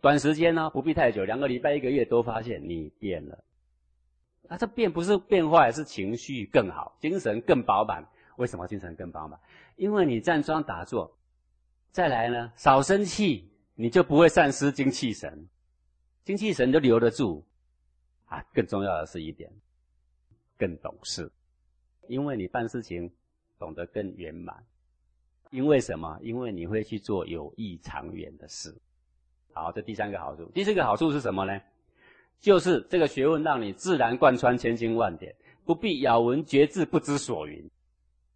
[0.00, 3.44] 短时间呢不必太久，两个礼拜、一个月都发现你变了。
[4.48, 8.04] 啊，这变不是变坏，是情绪更好，精神更饱满。
[8.36, 9.38] 为什么精神更饱满？
[9.76, 11.16] 因为你站桩打坐。
[11.92, 15.48] 再来呢，少生气，你就不会丧失精气神，
[16.24, 17.44] 精气神就留得住。
[18.28, 19.50] 啊，更重要的是一点，
[20.56, 21.30] 更懂事，
[22.08, 23.10] 因为你办事情
[23.58, 24.56] 懂得更圆满。
[25.50, 26.18] 因为什么？
[26.20, 28.74] 因为你会去做有益长远的事。
[29.54, 30.44] 好，这第三个好处。
[30.54, 31.58] 第四个好处是什么呢？
[32.38, 37.70] 就是这个学问让你自然贯穿千经万典，不必咬文嚼字不知所云。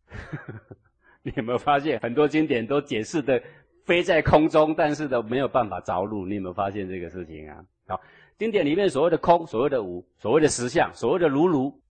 [1.22, 3.40] 你有没有发现很多经典都解释的
[3.84, 6.26] 飞在空中，但是都没有办法着陆？
[6.26, 7.64] 你有没有发现这个事情啊？
[7.86, 8.00] 好，
[8.42, 11.80] 经典里面所谓的空，所谓的无，所谓的实相，所谓的如如，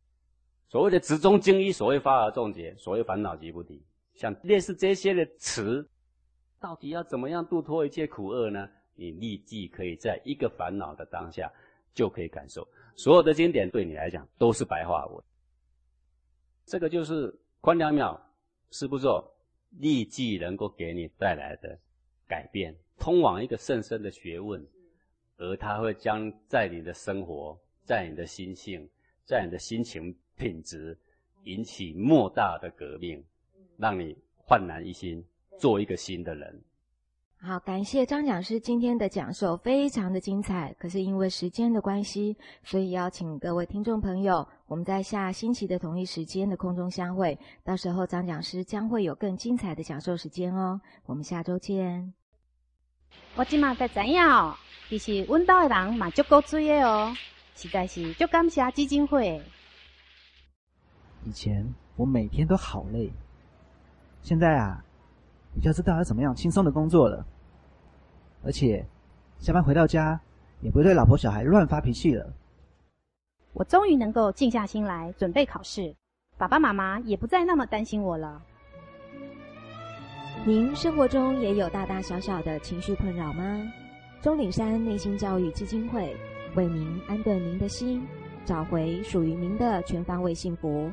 [0.69, 3.83] 所谓的直中精一，所谓发而众结，所谓烦恼即不提，
[4.13, 5.89] 像类似这些的词，
[6.61, 8.69] 到底要怎么样度脱一切苦厄呢？
[8.97, 11.51] 你立即可以在一个烦恼的当下
[11.95, 15.25] 就可以感受，所有的经典对你来讲都是白话文。
[16.67, 18.21] 这个就是宽两秒。
[18.75, 19.07] 是不是
[19.71, 21.79] 立即能够给你带来的
[22.27, 24.67] 改变，通往一个甚深的学问，
[25.43, 28.89] 而它会将在你的生活、在你的心性、
[29.25, 30.97] 在你的心情品质
[31.45, 33.21] 引起莫大的革命，
[33.77, 35.25] 让你焕然一新，
[35.59, 36.63] 做一个新的人。
[37.41, 40.73] 好，感谢张讲师今天的讲授，非常的精彩。
[40.79, 47.37] 可是因为时间的关系，所以邀请各位听众朋友，我们在下星期的同一时间的空中相会。
[47.65, 50.81] 到时候张讲师将会有更精彩的讲授时间哦。
[51.05, 52.15] 我们下周见。
[53.35, 54.55] 我今嘛才知影哦，
[54.93, 57.17] 其实阮岛的人嘛足够追的哦，
[57.57, 59.41] 实在是足感谢基金会。
[61.25, 61.67] 以前
[61.97, 63.11] 我每天都好累，
[64.21, 64.85] 现在啊，
[65.55, 67.25] 比较知道要怎么样轻松的工作了。
[68.45, 68.85] 而且，
[69.39, 70.21] 下班回到家
[70.61, 72.31] 也不会对老婆小孩乱发脾气了。
[73.55, 75.97] 我终于能够静下心来准备考试，
[76.37, 78.43] 爸爸妈妈也不再那么担心我了。
[80.45, 83.73] 您生活中也有大大小小的情绪困扰吗？
[84.23, 86.15] 钟岭山内心教育基金会
[86.55, 88.01] 为您安顿您的心，
[88.45, 90.89] 找回属于您的全方位幸福。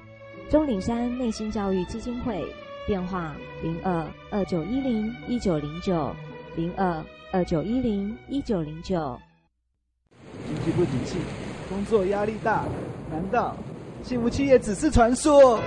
[0.50, 2.44] 钟岭山内心教育基金会
[2.88, 6.12] 电话：零二二九一零一九零九
[6.56, 7.04] 零二。
[7.32, 9.20] 二九一零一九零九，
[10.48, 11.20] 经济不景气，
[11.70, 12.66] 工作压力大，
[13.12, 13.56] 难道
[14.02, 15.60] 幸福企业只是传说？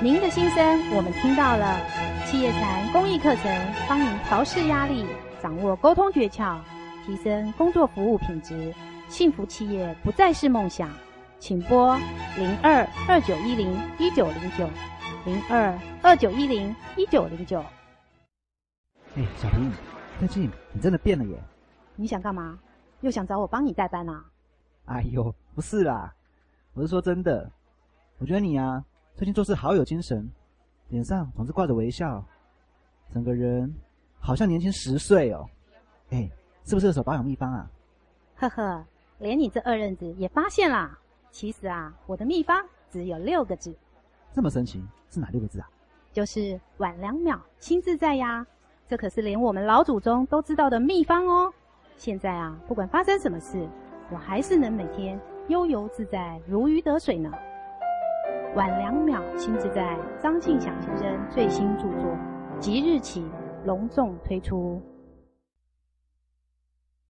[0.00, 0.64] 您的心声
[0.94, 1.80] 我们听到了，
[2.24, 5.04] 企业禅公益课程帮您调试压力，
[5.42, 6.60] 掌握沟通诀窍，
[7.04, 8.74] 提升工作服务品质，
[9.08, 10.90] 幸福企业不再是梦想，
[11.38, 11.98] 请拨
[12.36, 14.68] 零二二九一零一九零九
[15.24, 17.60] 零二二九一零一九零九。
[19.16, 19.72] 哎，小林。
[20.18, 21.42] 最近你真的变了耶！
[21.96, 22.58] 你想干嘛？
[23.00, 24.22] 又想找我帮你代班啊？
[24.84, 26.14] 哎呦，不是啦，
[26.74, 27.50] 我是说真的。
[28.18, 28.84] 我觉得你啊，
[29.14, 30.30] 最近做事好有精神，
[30.88, 32.22] 脸上总是挂着微笑，
[33.10, 33.74] 整个人
[34.20, 35.44] 好像年轻十岁哦。
[36.10, 36.30] 哎，
[36.64, 37.68] 是不是有手保养秘方啊？
[38.36, 38.84] 呵呵，
[39.18, 40.96] 连你这二愣子也发现啦。
[41.30, 43.74] 其实啊，我的秘方只有六个字。
[44.32, 44.82] 这么神奇？
[45.10, 45.68] 是哪六个字啊？
[46.12, 48.46] 就是晚两秒，心自在呀。
[48.86, 51.52] 这可是连我们老祖宗都知道的秘方哦！
[51.96, 53.68] 现在啊，不管发生什么事，
[54.10, 57.30] 我还是能每天悠游自在，如鱼得水呢。
[58.56, 62.18] 晚两秒，心自在，张庆祥先生最新著作，
[62.58, 63.24] 即日起
[63.64, 64.80] 隆重推出。